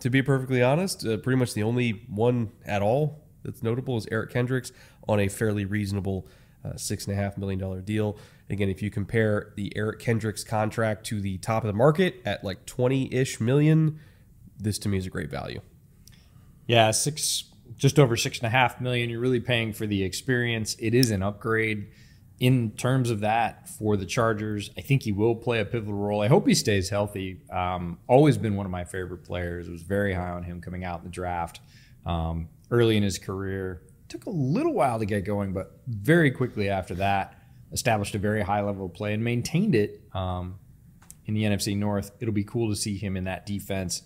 [0.00, 1.06] to be perfectly honest.
[1.06, 4.70] Uh, pretty much the only one at all that's notable is Eric Kendricks
[5.08, 6.28] on a fairly reasonable
[6.64, 8.16] uh, $6.5 million deal.
[8.48, 12.44] Again, if you compare the Eric Kendricks contract to the top of the market at
[12.44, 13.98] like 20 ish million,
[14.58, 15.60] this to me is a great value.
[16.66, 17.44] Yeah, six,
[17.76, 19.10] just over six and a half million.
[19.10, 20.76] You're really paying for the experience.
[20.78, 21.88] It is an upgrade
[22.42, 26.22] in terms of that for the Chargers, I think he will play a pivotal role.
[26.22, 27.40] I hope he stays healthy.
[27.48, 29.68] Um, always been one of my favorite players.
[29.68, 31.60] Was very high on him coming out in the draft
[32.04, 33.82] um, early in his career.
[34.08, 37.38] Took a little while to get going, but very quickly after that,
[37.70, 40.58] established a very high level of play and maintained it um,
[41.26, 42.10] in the NFC North.
[42.18, 44.02] It'll be cool to see him in that defense.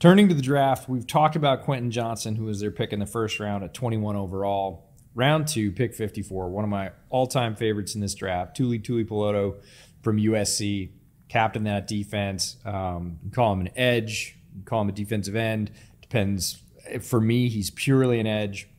[0.00, 3.06] Turning to the draft, we've talked about Quentin Johnston, who was their pick in the
[3.06, 4.88] first round at 21 overall.
[5.14, 9.60] Round two, pick 54, one of my all time favorites in this draft, Tuli Tuipulotu
[10.00, 10.88] from USC,
[11.28, 12.56] captain that defense.
[12.64, 15.70] Um, call him an edge, call him a defensive end.
[16.00, 16.62] Depends.
[17.02, 18.70] For me, he's purely an edge.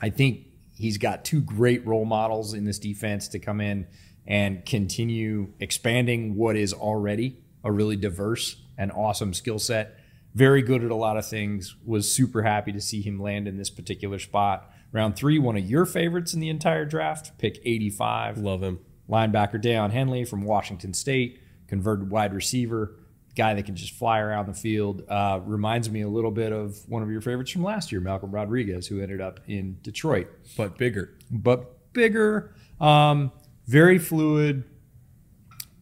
[0.00, 3.86] I think he's got two great role models in this defense to come in
[4.26, 9.97] and continue expanding what is already a really diverse and awesome skill set.
[10.38, 11.74] Very good at a lot of things.
[11.84, 14.70] Was super happy to see him land in this particular spot.
[14.92, 18.38] Round three, one of your favorites in the entire draft, pick 85.
[18.38, 18.78] Love him.
[19.10, 22.94] Linebacker Daiyan Henley from Washington State, converted wide receiver,
[23.34, 25.02] guy that can just fly around the field.
[25.08, 28.30] Uh, reminds me a little bit of one of your favorites from last year, Malcolm
[28.30, 30.28] Rodriguez, who ended up in Detroit.
[30.56, 31.18] But bigger.
[31.32, 32.54] But bigger.
[32.80, 33.32] Um,
[33.66, 34.62] very fluid.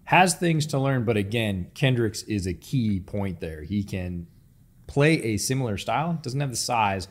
[0.05, 3.63] Has things to learn, but again, Kendricks is a key point there.
[3.63, 4.29] He can
[4.87, 7.09] play a similar style, doesn't have the size,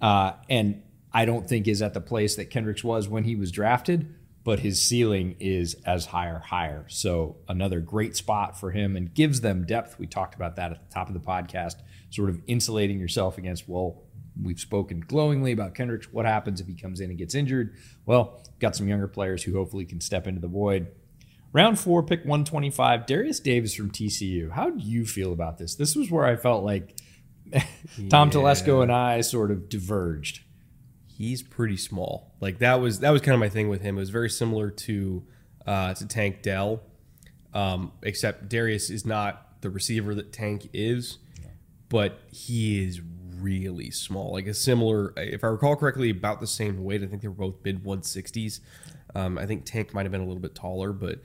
[0.00, 0.82] uh, and
[1.12, 4.60] I don't think is at the place that Kendricks was when he was drafted, but
[4.60, 6.86] his ceiling is as higher, higher.
[6.88, 9.98] So another great spot for him and gives them depth.
[9.98, 11.76] We talked about that at the top of the podcast,
[12.10, 14.04] sort of insulating yourself against, well,
[14.40, 16.12] we've spoken glowingly about Kendricks.
[16.12, 17.76] What happens if he comes in and gets injured?
[18.06, 20.86] Well, got some younger players who hopefully can step into the void.
[21.52, 24.52] Round four, pick 125, Darius Davis from TCU.
[24.52, 25.74] How do you feel about this?
[25.74, 26.96] This was where I felt like
[28.08, 28.34] Tom yeah.
[28.34, 30.40] Telesco and I sort of diverged
[31.20, 32.32] he's pretty small.
[32.40, 33.98] Like that was that was kind of my thing with him.
[33.98, 35.22] It was very similar to
[35.66, 36.80] uh, to Tank Dell,
[37.52, 41.18] um, except Darius is not the receiver that Tank is,
[41.90, 43.02] but he is
[43.36, 44.32] really small.
[44.32, 47.02] Like a similar, if I recall correctly, about the same weight.
[47.02, 48.60] I think they were both mid 160s.
[49.14, 51.20] Um, I think Tank might have been a little bit taller, but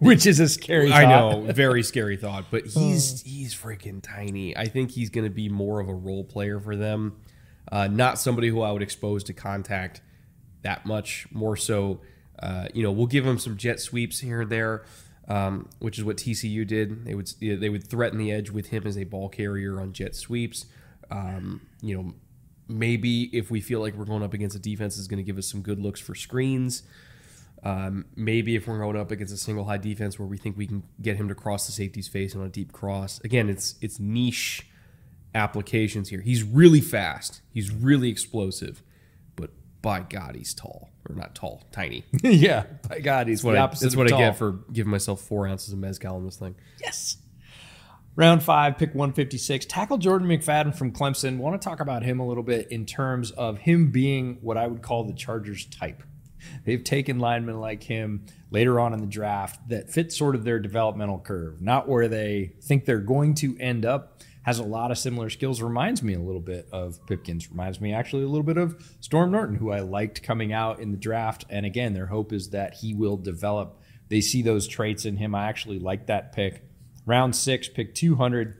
[0.08, 0.92] which is a scary.
[0.92, 2.46] I know, very scary thought.
[2.50, 4.56] But he's he's freaking tiny.
[4.56, 7.16] I think he's going to be more of a role player for them.
[7.70, 10.00] Uh, not somebody who I would expose to contact
[10.62, 11.26] that much.
[11.30, 12.00] More so,
[12.42, 14.84] uh, you know, we'll give him some jet sweeps here and there.
[15.28, 17.04] um, which is what TCU did.
[17.04, 20.16] They would they would threaten the edge with him as a ball carrier on jet
[20.16, 20.66] sweeps.
[21.10, 22.14] Um, you know,
[22.68, 25.38] maybe if we feel like we're going up against a defense that's going to give
[25.38, 26.82] us some good looks for screens.
[27.62, 30.66] Um, maybe if we're going up against a single high defense where we think we
[30.66, 33.20] can get him to cross the safety's face on a deep cross.
[33.22, 34.66] Again, it's it's niche
[35.34, 36.20] applications here.
[36.20, 37.42] He's really fast.
[37.52, 38.82] He's really explosive,
[39.36, 39.50] but
[39.82, 42.04] by God, he's tall or not tall, tiny.
[42.22, 43.84] yeah, by God, he's That's what, the I, opposite.
[43.84, 44.18] that's of what I tall.
[44.20, 46.54] get for giving myself four ounces of mezcal in this thing.
[46.80, 47.18] Yes.
[48.16, 49.66] Round five, pick 156.
[49.66, 51.38] Tackle Jordan McFadden from Clemson.
[51.38, 54.66] Want to talk about him a little bit in terms of him being what I
[54.66, 56.02] would call the Chargers type.
[56.64, 60.58] They've taken linemen like him later on in the draft that fit sort of their
[60.58, 64.22] developmental curve, not where they think they're going to end up.
[64.42, 65.60] Has a lot of similar skills.
[65.60, 67.50] Reminds me a little bit of Pipkins.
[67.50, 70.92] Reminds me actually a little bit of Storm Norton, who I liked coming out in
[70.92, 71.44] the draft.
[71.50, 73.78] And again, their hope is that he will develop.
[74.08, 75.34] They see those traits in him.
[75.34, 76.64] I actually like that pick.
[77.04, 78.56] Round six, pick 200.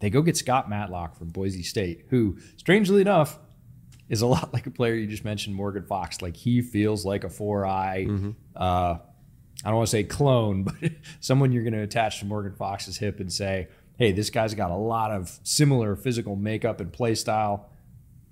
[0.00, 3.40] They go get Scott Matlock from Boise State, who, strangely enough,
[4.08, 6.22] is a lot like a player you just mentioned, Morgan Fox.
[6.22, 8.06] Like he feels like a four eye,
[8.56, 8.98] uh,
[9.64, 12.98] I don't want to say clone, but someone you're going to attach to Morgan Fox's
[12.98, 17.14] hip and say, hey, this guy's got a lot of similar physical makeup and play
[17.14, 17.68] style.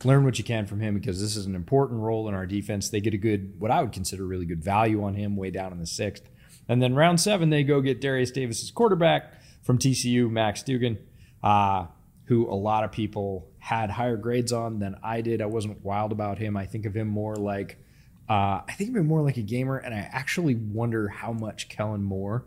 [0.05, 2.91] Learn what you can from him because this is an important role in our defense.
[2.91, 5.73] They get a good, what I would consider really good value on him way down
[5.73, 6.29] in the sixth.
[6.69, 10.99] And then round seven, they go get Darius Davis's quarterback from TCU, Max Duggan,
[11.43, 11.87] uh,
[12.25, 15.43] who a lot of people had higher grades on than I did.
[15.43, 16.57] I wasn't wild about him.
[16.57, 17.83] I think of him more like,
[18.29, 21.69] uh, I think of him more like a gamer, and I actually wonder how much
[21.69, 22.47] Kellen Moore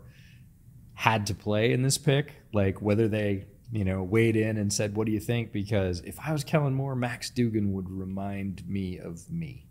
[0.94, 4.96] had to play in this pick, like whether they, you know, weighed in and said,
[4.96, 8.96] "What do you think?" Because if I was Kellen Moore, Max Duggan would remind me
[8.96, 9.66] of me.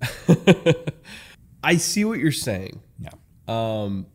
[1.62, 2.80] I see what you're saying.
[2.98, 3.10] Yeah.
[3.46, 4.06] Um,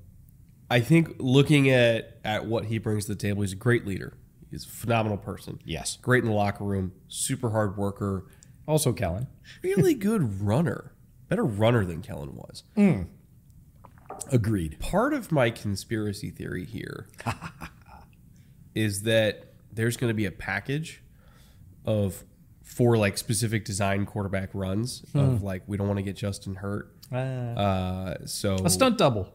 [0.71, 4.17] I think looking at at what he brings to the table, he's a great leader.
[4.51, 5.59] He's a phenomenal person.
[5.65, 5.97] Yes.
[6.01, 8.25] Great in the locker room, super hard worker,
[8.67, 9.27] Also, Kellen.
[9.63, 10.93] really good runner.
[11.29, 12.63] Better runner than Kellen was.
[12.75, 13.03] Hmm.
[14.31, 14.77] Agreed.
[14.79, 17.07] Part of my conspiracy theory here
[18.75, 21.01] is that there's going to be a package
[21.85, 22.23] of
[22.61, 25.45] four like specific design quarterback runs of hmm.
[25.45, 26.93] like we don't want to get Justin hurt.
[27.11, 27.17] Ah.
[27.17, 29.33] Uh, so A stunt double.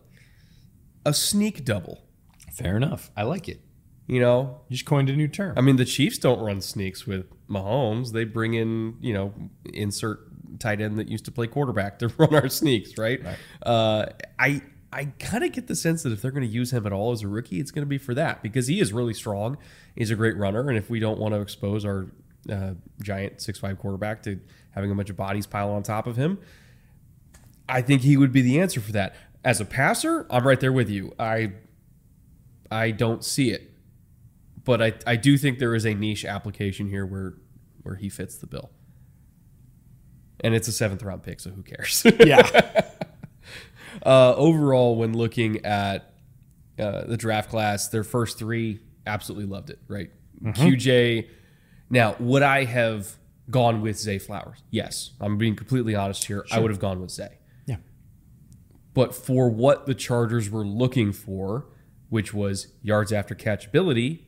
[1.04, 2.02] a sneak double.
[2.52, 3.10] Fair enough.
[3.16, 3.60] I like it.
[4.06, 5.54] You know, You just coined a new term.
[5.56, 8.12] I mean, the Chiefs don't run sneaks with Mahomes.
[8.12, 9.34] They bring in, you know,
[9.74, 10.20] insert
[10.60, 13.20] tight end that used to play quarterback to run our sneaks, right?
[13.64, 14.06] Uh,
[14.38, 16.92] I I kind of get the sense that if they're going to use him at
[16.92, 19.58] all as a rookie, it's going to be for that because he is really strong.
[19.96, 22.06] He's a great runner, and if we don't want to expose our
[22.50, 24.40] uh, giant six five quarterback to
[24.70, 26.38] having a bunch of bodies pile on top of him,
[27.68, 29.16] I think he would be the answer for that.
[29.44, 31.12] As a passer, I'm right there with you.
[31.18, 31.52] I
[32.70, 33.72] I don't see it
[34.66, 37.34] but I, I do think there is a niche application here where
[37.82, 38.70] where he fits the bill.
[40.40, 42.04] And it's a seventh round pick, so who cares?
[42.20, 42.82] yeah.
[44.04, 46.12] uh, overall, when looking at
[46.78, 49.78] uh, the draft class, their first three absolutely loved it.
[49.88, 50.10] Right,
[50.42, 51.28] QJ.
[51.88, 53.16] Now, would I have
[53.48, 54.62] gone with Zay Flowers?
[54.70, 56.44] Yes, I'm being completely honest here.
[56.50, 57.38] I would have gone with Zay.
[57.66, 57.76] Yeah.
[58.92, 61.66] But for what the Chargers were looking for,
[62.08, 64.25] which was yards after catchability,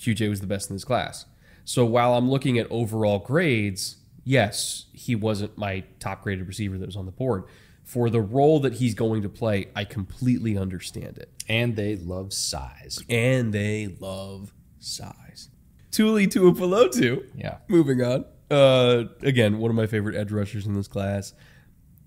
[0.00, 1.26] QJ was the best in his class.
[1.64, 6.86] So while I'm looking at overall grades, yes, he wasn't my top graded receiver that
[6.86, 7.44] was on the board.
[7.84, 11.30] For the role that he's going to play, I completely understand it.
[11.48, 13.00] And they love size.
[13.08, 15.48] And they love size.
[15.90, 17.26] Tuli Tuipulotu.
[17.34, 17.58] Yeah.
[17.68, 18.24] Moving on.
[18.50, 21.34] Uh, again, one of my favorite edge rushers in this class.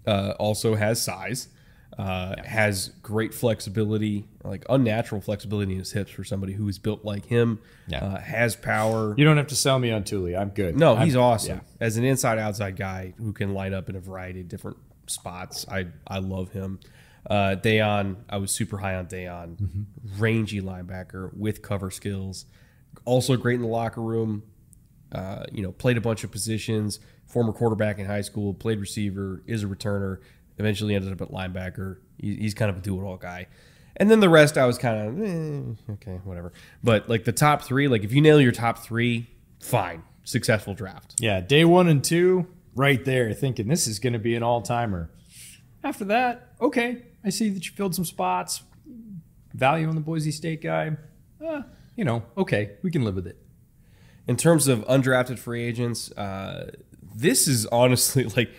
[0.05, 1.49] Uh, also has size.
[1.97, 7.05] Uh, Has great flexibility, like unnatural flexibility in his hips for somebody who is built
[7.05, 7.59] like him.
[7.87, 8.03] Yeah.
[8.03, 9.13] Uh, has power.
[9.17, 10.35] You don't have to sell me on Tuli.
[10.35, 10.75] I'm good.
[10.75, 11.57] No, I'm- he's awesome.
[11.57, 11.85] yeah.
[11.85, 14.77] As an inside outside guy who can line up in a variety of different
[15.07, 16.79] spots, I I love him.
[17.29, 19.55] Uh, Daiyan, I was super high on Daiyan.
[19.57, 19.83] Mm-hmm.
[20.21, 22.45] Rangy linebacker with cover skills.
[23.05, 24.43] Also great in the locker room.
[25.11, 26.99] Uh, you know, played a bunch of positions.
[27.27, 30.17] Former quarterback in high school, played receiver, is a returner.
[30.57, 31.97] Eventually ended up at linebacker.
[32.17, 33.47] He's kind of a do-it-all guy.
[33.97, 36.51] And then the rest, I was kind of eh, okay, whatever.
[36.83, 39.27] But like the top three, like if you nail your top three,
[39.59, 41.15] fine, successful draft.
[41.19, 44.61] Yeah, day one and two, right there, thinking this is going to be an all
[44.61, 45.09] timer.
[45.83, 48.63] After that, okay, I see that you filled some spots.
[49.53, 50.97] Value on the Boise State guy,
[51.45, 51.61] uh,
[51.95, 53.37] you know, okay, we can live with it.
[54.27, 56.71] In terms of undrafted free agents, uh,
[57.15, 58.51] this is honestly like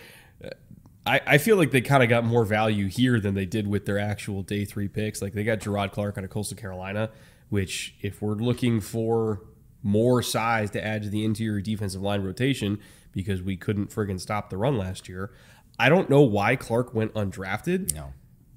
[1.07, 3.85] I, I feel like they kind of got more value here than they did with
[3.85, 5.21] their actual day three picks.
[5.21, 7.11] Like they got Gerard Clark out of Coastal Carolina,
[7.51, 9.43] which if we're looking for
[9.83, 12.79] more size to add to the interior defensive line rotation
[13.13, 15.31] because we couldn't friggin' stop the run last year.
[15.79, 17.95] I don't know why Clark went undrafted.
[17.95, 18.15] No.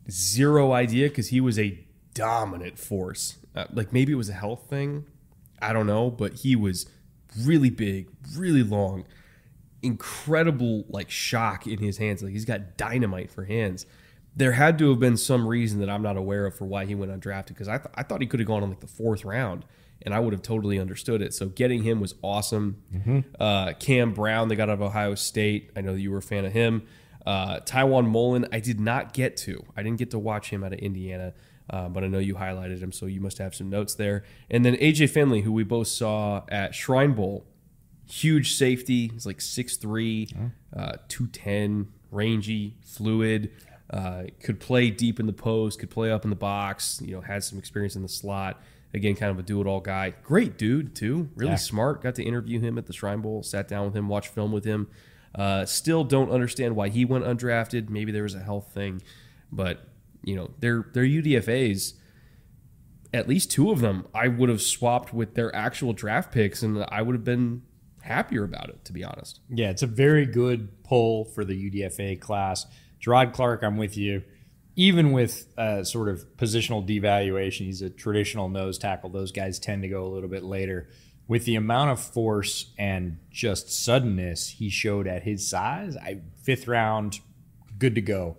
[0.09, 3.37] Zero idea because he was a dominant force.
[3.53, 5.05] Uh, like maybe it was a health thing.
[5.61, 6.85] I don't know, but he was
[7.39, 9.05] really big, really long,
[9.81, 12.21] incredible like shock in his hands.
[12.23, 13.85] Like he's got dynamite for hands.
[14.35, 16.93] There had to have been some reason that I'm not aware of for why he
[16.95, 19.25] went undrafted because I, th- I thought he could have gone on like the fourth
[19.25, 19.65] round
[20.03, 21.33] and I would have totally understood it.
[21.33, 22.83] So getting him was awesome.
[23.39, 25.71] Uh, Cam Brown, they got out of Ohio State.
[25.75, 26.85] I know that you were a fan of him.
[27.25, 29.65] Uh, Tiawan Mullen, I did not get to.
[29.75, 31.33] I didn't get to watch him out of Indiana,
[31.69, 34.23] uh, but I know you highlighted him, so you must have some notes there.
[34.49, 37.45] And then AJ Finley, who we both saw at Shrine Bowl,
[38.09, 39.09] huge safety.
[39.09, 43.51] He's like 6'3, uh, 210, rangy, fluid.
[43.89, 47.01] Uh, could play deep in the post, could play up in the box.
[47.03, 48.61] You know, had some experience in the slot.
[48.93, 50.13] Again, kind of a do-it-all guy.
[50.23, 51.29] Great dude too.
[51.35, 51.57] Really Yeah.
[51.57, 52.01] smart.
[52.01, 53.43] Got to interview him at the Shrine Bowl.
[53.43, 54.87] Sat down with him, watched film with him.
[55.35, 57.89] Uh, still don't understand why he went undrafted.
[57.89, 59.01] Maybe there was a health thing,
[59.51, 59.87] but
[60.23, 61.93] you know, they're they're UDFA's.
[63.13, 66.83] At least two of them, I would have swapped with their actual draft picks, and
[66.89, 67.61] I would have been
[68.07, 68.83] happier about it.
[68.85, 69.39] To be honest.
[69.49, 72.65] Yeah, it's a very good pull for the UDFA class.
[73.01, 74.23] Jerrod Clark, I'm with you.
[74.75, 79.09] Even with uh, sort of positional devaluation, he's a traditional nose tackle.
[79.09, 80.89] Those guys tend to go a little bit later.
[81.27, 86.67] With the amount of force and just suddenness he showed at his size, I fifth
[86.67, 87.19] round,
[87.77, 88.37] good to go.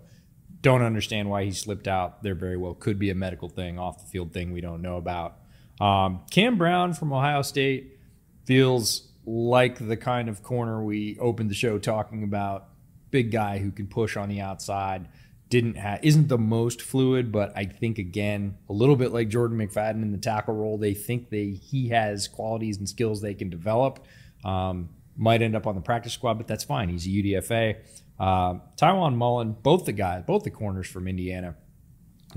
[0.61, 2.23] Don't understand why he slipped out.
[2.23, 4.97] There very well could be a medical thing, off the field thing we don't know
[4.97, 5.37] about.
[5.79, 7.97] Um, Cam Brown from Ohio State
[8.45, 12.69] feels like the kind of corner we opened the show talking about.
[13.11, 15.07] Big guy who can push on the outside.
[15.49, 19.57] Didn't have isn't the most fluid, but I think again a little bit like Jordan
[19.57, 20.77] McFadden in the tackle role.
[20.77, 24.05] They think they he has qualities and skills they can develop.
[24.43, 26.89] Um, might end up on the practice squad, but that's fine.
[26.89, 27.77] He's a UDFA.
[28.19, 31.55] Uh, Tiawan Mullen, both the guys, both the corners from Indiana,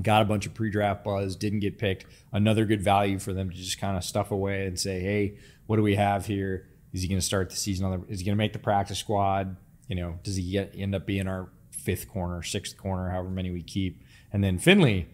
[0.01, 2.07] got a bunch of pre-draft buzz, didn't get picked.
[2.33, 5.77] Another good value for them to just kind of stuff away and say, "Hey, what
[5.77, 6.69] do we have here?
[6.93, 8.13] Is he going to start the season on the?
[8.13, 9.57] Is he going to make the practice squad?
[9.89, 13.51] You know, does he get end up being our fifth corner, sixth corner, however many
[13.51, 14.03] we keep?
[14.33, 15.09] And then Finley,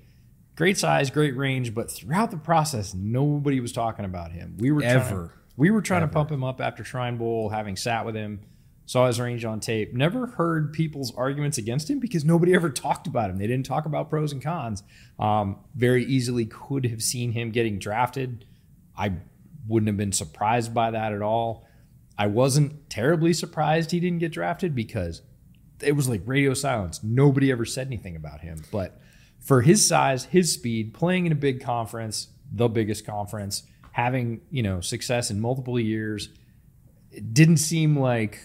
[0.57, 4.57] great size, great range, but throughout the process, nobody was talking about him.
[4.59, 5.09] We were Ever.
[5.09, 8.41] trying, we were trying to pump him up after Shrine Bowl, having sat with him,
[8.87, 9.93] saw his range on tape.
[9.93, 13.37] Never heard people's arguments against him because nobody ever talked about him.
[13.37, 14.83] They didn't talk about pros and cons.
[15.19, 18.45] Um, very easily could have seen him getting drafted.
[18.97, 19.13] I
[19.69, 21.68] wouldn't have been surprised by that at all.
[22.19, 25.23] I wasn't terribly surprised he didn't get drafted because
[25.81, 27.01] it was like radio silence.
[27.03, 28.65] Nobody ever said anything about him.
[28.73, 29.01] But
[29.39, 33.63] for his size, his speed, playing in a big conference, the biggest conference,
[33.93, 36.31] having, you know, success in multiple years,
[37.13, 38.41] it didn't seem like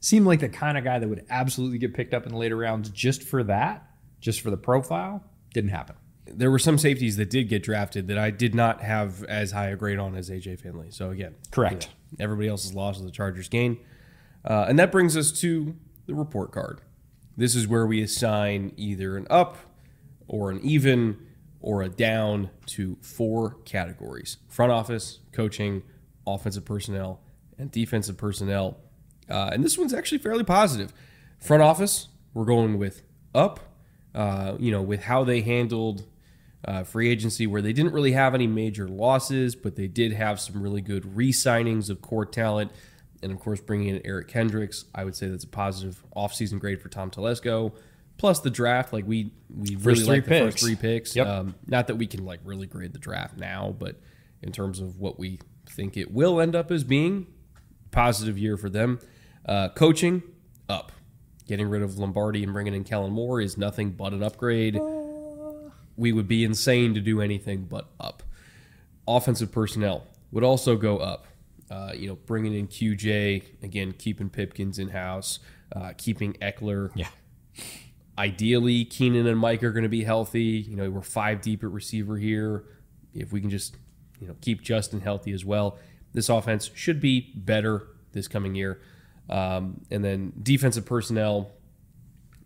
[0.00, 2.56] seemed like the kind of guy that would absolutely get picked up in the later
[2.56, 3.90] rounds just for that,
[4.20, 5.24] just for the profile.
[5.52, 5.96] Didn't happen.
[6.32, 9.68] There were some safeties that did get drafted that I did not have as high
[9.68, 10.90] a grade on as AJ Finley.
[10.90, 11.88] So again, Correct.
[12.10, 13.78] you know, everybody else's loss is the Chargers' gain,
[14.44, 15.76] uh, and that brings us to
[16.06, 16.80] the report card.
[17.36, 19.58] This is where we assign either an up
[20.26, 21.18] or an even
[21.60, 25.82] or a down to four categories: front office, coaching,
[26.26, 27.20] offensive personnel,
[27.58, 28.78] and defensive personnel.
[29.28, 30.92] Uh, and this one's actually fairly positive.
[31.38, 33.02] Front office, we're going with
[33.34, 33.60] up.
[34.14, 36.04] Uh, you know, with how they handled
[36.64, 40.40] uh, free agency, where they didn't really have any major losses, but they did have
[40.40, 42.72] some really good re-signings of core talent,
[43.22, 44.84] and of course, bringing in Eric Kendricks.
[44.94, 47.72] I would say that's a positive offseason grade for Tom Telesco.
[48.16, 51.14] Plus the draft, like we we really like the first three picks.
[51.14, 51.26] Yep.
[51.26, 54.00] Um, not that we can like really grade the draft now, but
[54.42, 55.38] in terms of what we
[55.70, 57.28] think it will end up as being,
[57.92, 58.98] positive year for them.
[59.46, 60.22] Uh, coaching
[60.68, 60.92] up.
[61.46, 64.78] Getting rid of Lombardi and bringing in Kellen Moore is nothing but an upgrade.
[65.98, 68.22] We would be insane to do anything but up.
[69.06, 71.26] Offensive personnel would also go up.
[71.70, 75.38] Uh, you know, bringing in QJ again, keeping Pipkins in house,
[75.76, 76.90] uh, keeping Ekeler.
[76.94, 77.08] Yeah.
[78.16, 80.64] Ideally, Keenan and Mike are going to be healthy.
[80.66, 82.64] You know, we're five deep at receiver here.
[83.12, 83.76] If we can just,
[84.18, 85.78] you know, keep Justin healthy as well,
[86.14, 88.80] this offense should be better this coming year.
[89.28, 91.50] Um, and then defensive personnel,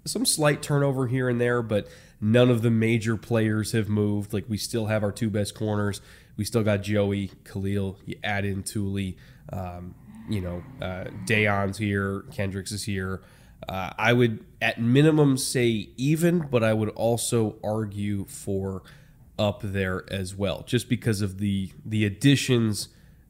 [0.05, 1.87] some slight turnover here and there, but
[2.23, 4.33] none of the major players have moved.
[4.33, 6.01] Like we still have our two best corners.
[6.37, 7.99] We still got Joey, Khalil.
[8.07, 9.19] You add in Tuli.
[9.53, 9.95] Um,
[10.31, 12.25] you know, uh, Daiyan's here.
[12.31, 13.23] Kendricks is here.
[13.69, 18.83] Uh, I would, at minimum, say even, but I would also argue for
[19.39, 22.89] up there as well, just because of the the additions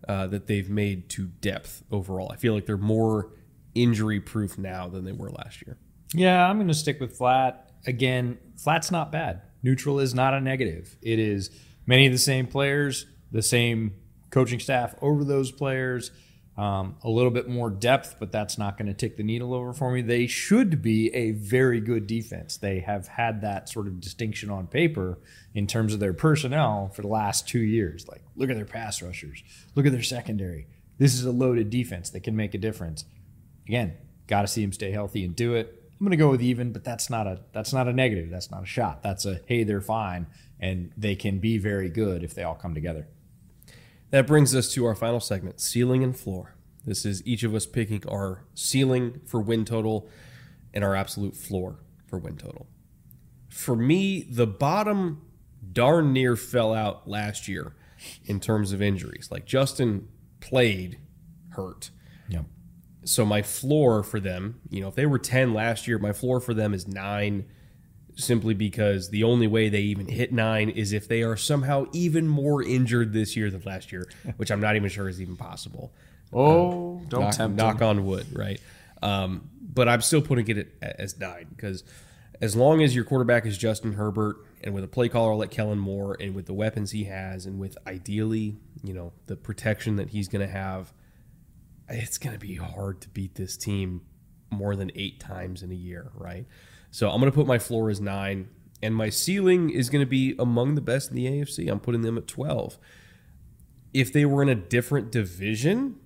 [0.08, 2.30] uh, that they've made to depth overall.
[2.32, 3.30] I feel like they're more
[3.74, 5.76] injury proof now than they were last year.
[6.14, 7.70] Yeah, I'm going to stick with flat.
[7.86, 9.42] Again, flat's not bad.
[9.62, 10.96] Neutral is not a negative.
[11.02, 11.50] It is
[11.86, 13.94] many of the same players, the same
[14.30, 16.10] coaching staff over those players,
[16.56, 19.72] um, a little bit more depth, but that's not going to tick the needle over
[19.72, 20.02] for me.
[20.02, 22.58] They should be a very good defense.
[22.58, 25.18] They have had that sort of distinction on paper
[25.54, 28.06] in terms of their personnel for the last two years.
[28.06, 29.42] Like, look at their pass rushers,
[29.74, 30.66] look at their secondary.
[30.98, 33.06] This is a loaded defense that can make a difference.
[33.66, 33.94] Again,
[34.26, 35.81] got to see them stay healthy and do it.
[36.02, 38.28] I'm going to go with even, but that's not a that's not a negative.
[38.28, 39.04] That's not a shot.
[39.04, 40.26] That's a hey, they're fine
[40.58, 43.06] and they can be very good if they all come together.
[44.10, 46.56] That brings us to our final segment, ceiling and floor.
[46.84, 50.10] This is each of us picking our ceiling for win total
[50.74, 52.66] and our absolute floor for win total.
[53.48, 55.22] For me, the bottom
[55.72, 57.76] darn near fell out last year
[58.24, 59.28] in terms of injuries.
[59.30, 60.08] Like Justin
[60.40, 60.98] played
[61.50, 61.90] hurt.
[62.28, 62.46] Yep.
[63.04, 66.40] So my floor for them, you know, if they were 10 last year, my floor
[66.40, 67.44] for them is 9
[68.14, 72.28] simply because the only way they even hit 9 is if they are somehow even
[72.28, 75.92] more injured this year than last year, which I'm not even sure is even possible.
[76.32, 78.60] Oh, don't knock, tempt knock on wood, right?
[79.02, 81.84] Um, but I'm still putting it as nine because
[82.40, 85.78] as long as your quarterback is Justin Herbert and with a play caller like Kellen
[85.78, 90.10] Moore and with the weapons he has and with ideally, you know, the protection that
[90.10, 90.92] he's going to have,
[91.88, 94.02] it's going to be hard to beat this team
[94.50, 96.46] more than eight times in a year, right?
[96.90, 98.48] So I'm going to put my floor as nine,
[98.82, 101.70] and my ceiling is going to be among the best in the AFC.
[101.70, 102.78] I'm putting them at 12.
[103.94, 105.96] If they were in a different division,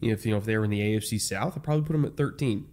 [0.00, 2.16] if you know if they were in the AFC South, I'd probably put them at
[2.16, 2.66] 13.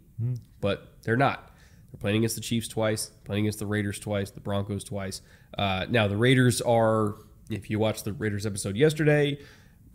[0.59, 1.51] But they're not.
[1.91, 5.21] They're playing against the Chiefs twice, playing against the Raiders twice, the Broncos twice.
[5.57, 7.15] Uh, now the Raiders are,
[7.49, 9.39] if you watched the Raiders episode yesterday,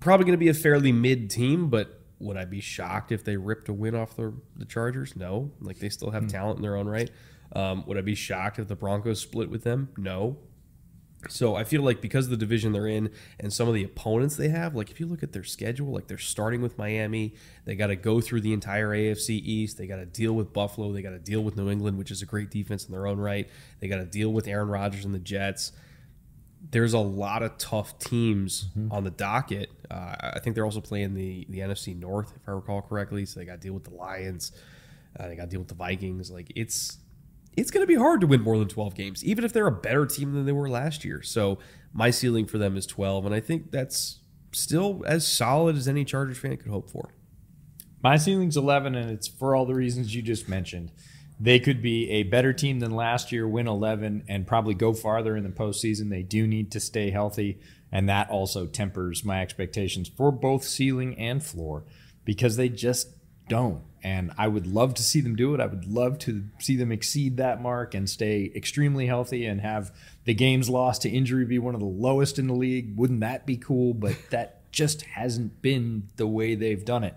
[0.01, 1.69] probably going to be a fairly mid team.
[1.69, 5.17] But would I be shocked if they ripped a win off the the Chargers?
[5.17, 5.51] No.
[5.61, 7.11] Like they still have talent in their own right.
[7.53, 9.91] Um, would I be shocked if the Broncos split with them?
[9.97, 10.39] No.
[11.29, 13.11] So I feel like because of the division they're in
[13.41, 16.07] and some of the opponents they have, like if you look at their schedule, like
[16.07, 19.97] they're starting with Miami, they got to go through the entire AFC East, they got
[19.97, 22.51] to deal with Buffalo, they got to deal with New England, which is a great
[22.51, 23.49] defense in their own right.
[23.81, 25.73] They got to deal with Aaron Rodgers and the Jets.
[26.71, 29.71] There's a lot of tough teams on the docket.
[29.91, 33.25] Uh, I think they're also playing the the NFC North, if I recall correctly.
[33.25, 34.53] So they got to deal with the Lions,
[35.19, 36.31] uh, they got to deal with the Vikings.
[36.31, 36.99] Like it's
[37.57, 39.73] it's going to be hard to win more than 12 games, even if they're a
[39.73, 41.23] better team than they were last year.
[41.23, 41.59] So
[41.93, 44.21] my ceiling for them is 12, and I think that's
[44.53, 47.14] still as solid as any Chargers fan could hope for.
[48.03, 50.93] My ceiling's 11, and it's for all the reasons you just mentioned.
[51.39, 55.37] They could be a better team than last year, win 11, and probably go farther
[55.37, 56.09] in the postseason.
[56.09, 57.59] They do need to stay healthy,
[57.93, 61.84] and that also tempers my expectations for both ceiling and floor
[62.24, 63.09] because they just
[63.49, 63.82] don't.
[64.03, 65.61] And I would love to see them do it.
[65.61, 69.93] I would love to see them exceed that mark and stay extremely healthy and have
[70.24, 72.97] the games lost to injury be one of the lowest in the league.
[72.97, 73.95] Wouldn't that be cool?
[73.95, 77.14] But that just hasn't been the way they've done it.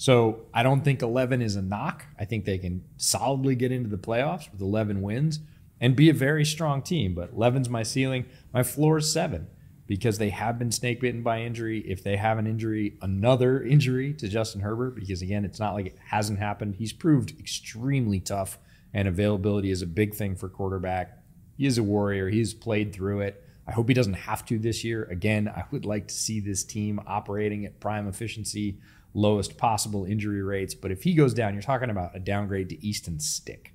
[0.00, 2.06] So I don't think 11 is a knock.
[2.18, 5.40] I think they can solidly get into the playoffs with 11 wins
[5.78, 7.14] and be a very strong team.
[7.14, 8.24] But 11's my ceiling.
[8.50, 9.48] My floor is seven
[9.86, 11.80] because they have been snake bitten by injury.
[11.80, 15.84] If they have an injury, another injury to Justin Herbert, because again, it's not like
[15.84, 16.76] it hasn't happened.
[16.76, 18.58] He's proved extremely tough,
[18.94, 21.18] and availability is a big thing for quarterback.
[21.58, 22.30] He is a warrior.
[22.30, 23.44] He's played through it.
[23.66, 25.04] I hope he doesn't have to this year.
[25.10, 28.78] Again, I would like to see this team operating at prime efficiency,
[29.14, 30.74] lowest possible injury rates.
[30.74, 33.72] But if he goes down, you're talking about a downgrade to Easton Stick.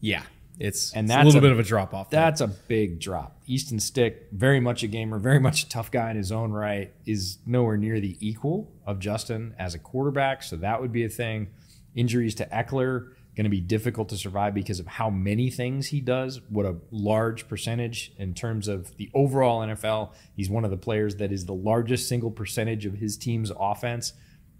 [0.00, 0.22] Yeah,
[0.58, 2.10] it's And it's that's a little a- bit of a drop off.
[2.10, 3.40] That's a big drop.
[3.46, 6.92] Easton Stick, very much a gamer, very much a tough guy in his own right,
[7.06, 10.42] is nowhere near the equal of Justin as a quarterback.
[10.42, 11.48] So that would be a thing.
[11.94, 16.00] Injuries to Ekeler going to be difficult to survive because of how many things he
[16.00, 16.40] does.
[16.48, 20.10] What a large percentage in terms of the overall NFL.
[20.34, 24.12] He's one of the players that is the largest single percentage of his team's offense.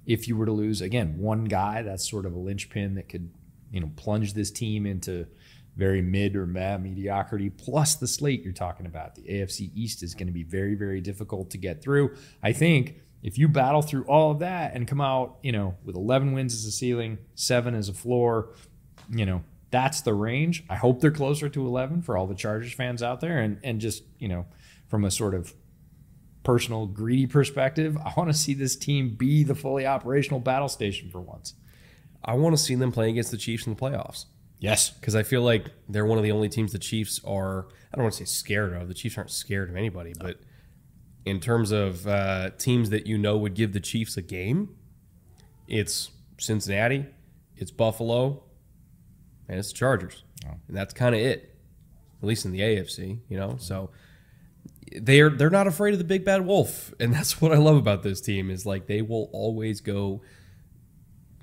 [0.08, 3.30] If you were to lose again one guy, that's sort of a linchpin that could,
[3.70, 5.26] you know, plunge this team into
[5.76, 7.50] very mid or meh mediocrity.
[7.50, 11.00] Plus the slate you're talking about, the AFC East is going to be very, very
[11.00, 12.16] difficult to get through.
[12.42, 15.94] I think if you battle through all of that and come out, you know, with
[15.94, 18.54] 11 wins as a ceiling, seven as a floor,
[19.10, 20.64] you know, that's the range.
[20.68, 23.80] I hope they're closer to 11 for all the Chargers fans out there, and and
[23.80, 24.46] just you know,
[24.88, 25.52] from a sort of
[26.48, 31.10] personal greedy perspective, I want to see this team be the fully operational battle station
[31.10, 31.52] for once.
[32.24, 34.24] I want to see them play against the Chiefs in the playoffs
[34.58, 34.88] Yes.
[34.88, 37.66] because I feel like they're one of the only teams the Chiefs are.
[37.92, 38.88] I don't want to say scared of.
[38.88, 40.40] The Chiefs aren't scared of anybody, but
[41.26, 44.70] in terms of uh, teams that you know would give the Chiefs a game,
[45.66, 47.04] it's Cincinnati,
[47.58, 48.42] it's Buffalo,
[49.50, 50.24] and it's the Chargers,
[50.66, 51.56] and that's kind of it.
[52.22, 53.56] At least in the AFC, you know.
[53.58, 53.90] So
[54.96, 58.02] they're they're not afraid of the big bad wolf, and that's what I love about
[58.02, 60.22] this team is like they will always go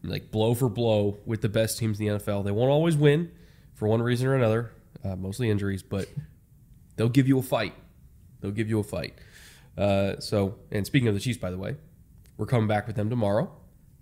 [0.03, 2.45] like blow for blow with the best teams in the NFL.
[2.45, 3.31] They won't always win
[3.73, 4.71] for one reason or another,
[5.03, 6.07] uh, mostly injuries, but
[6.95, 7.73] they'll give you a fight.
[8.41, 9.15] They'll give you a fight.
[9.77, 11.75] Uh, so, and speaking of the Chiefs, by the way,
[12.37, 13.51] we're coming back with them tomorrow.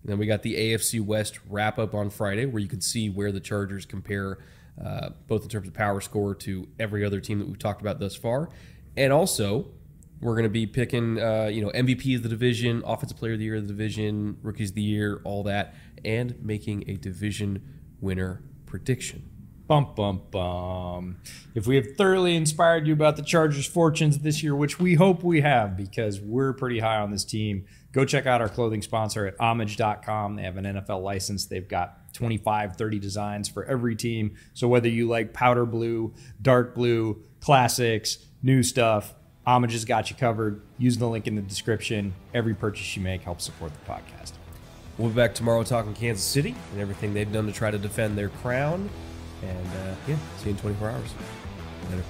[0.01, 3.09] And then we got the AFC West wrap up on Friday, where you can see
[3.09, 4.37] where the Chargers compare,
[4.83, 7.99] uh, both in terms of power score to every other team that we've talked about
[7.99, 8.49] thus far,
[8.95, 9.67] and also
[10.23, 13.39] we're going to be picking, uh, you know, MVP of the division, Offensive Player of
[13.39, 15.75] the Year of the division, Rookies of the Year, all that,
[16.05, 17.61] and making a division
[17.99, 19.29] winner prediction.
[19.67, 21.17] Bum bum bum.
[21.55, 25.23] If we have thoroughly inspired you about the Chargers' fortunes this year, which we hope
[25.23, 29.25] we have because we're pretty high on this team, go check out our clothing sponsor
[29.25, 30.35] at homage.com.
[30.35, 31.45] They have an NFL license.
[31.45, 34.35] They've got 25, 30 designs for every team.
[34.53, 39.13] So whether you like powder blue, dark blue, classics, new stuff,
[39.45, 40.61] Homage has got you covered.
[40.77, 42.13] Use the link in the description.
[42.33, 44.31] Every purchase you make helps support the podcast.
[44.97, 48.17] We'll be back tomorrow talking Kansas City and everything they've done to try to defend
[48.17, 48.89] their crown.
[49.41, 51.13] And uh, yeah, see you in 24 hours.
[51.89, 52.03] Later.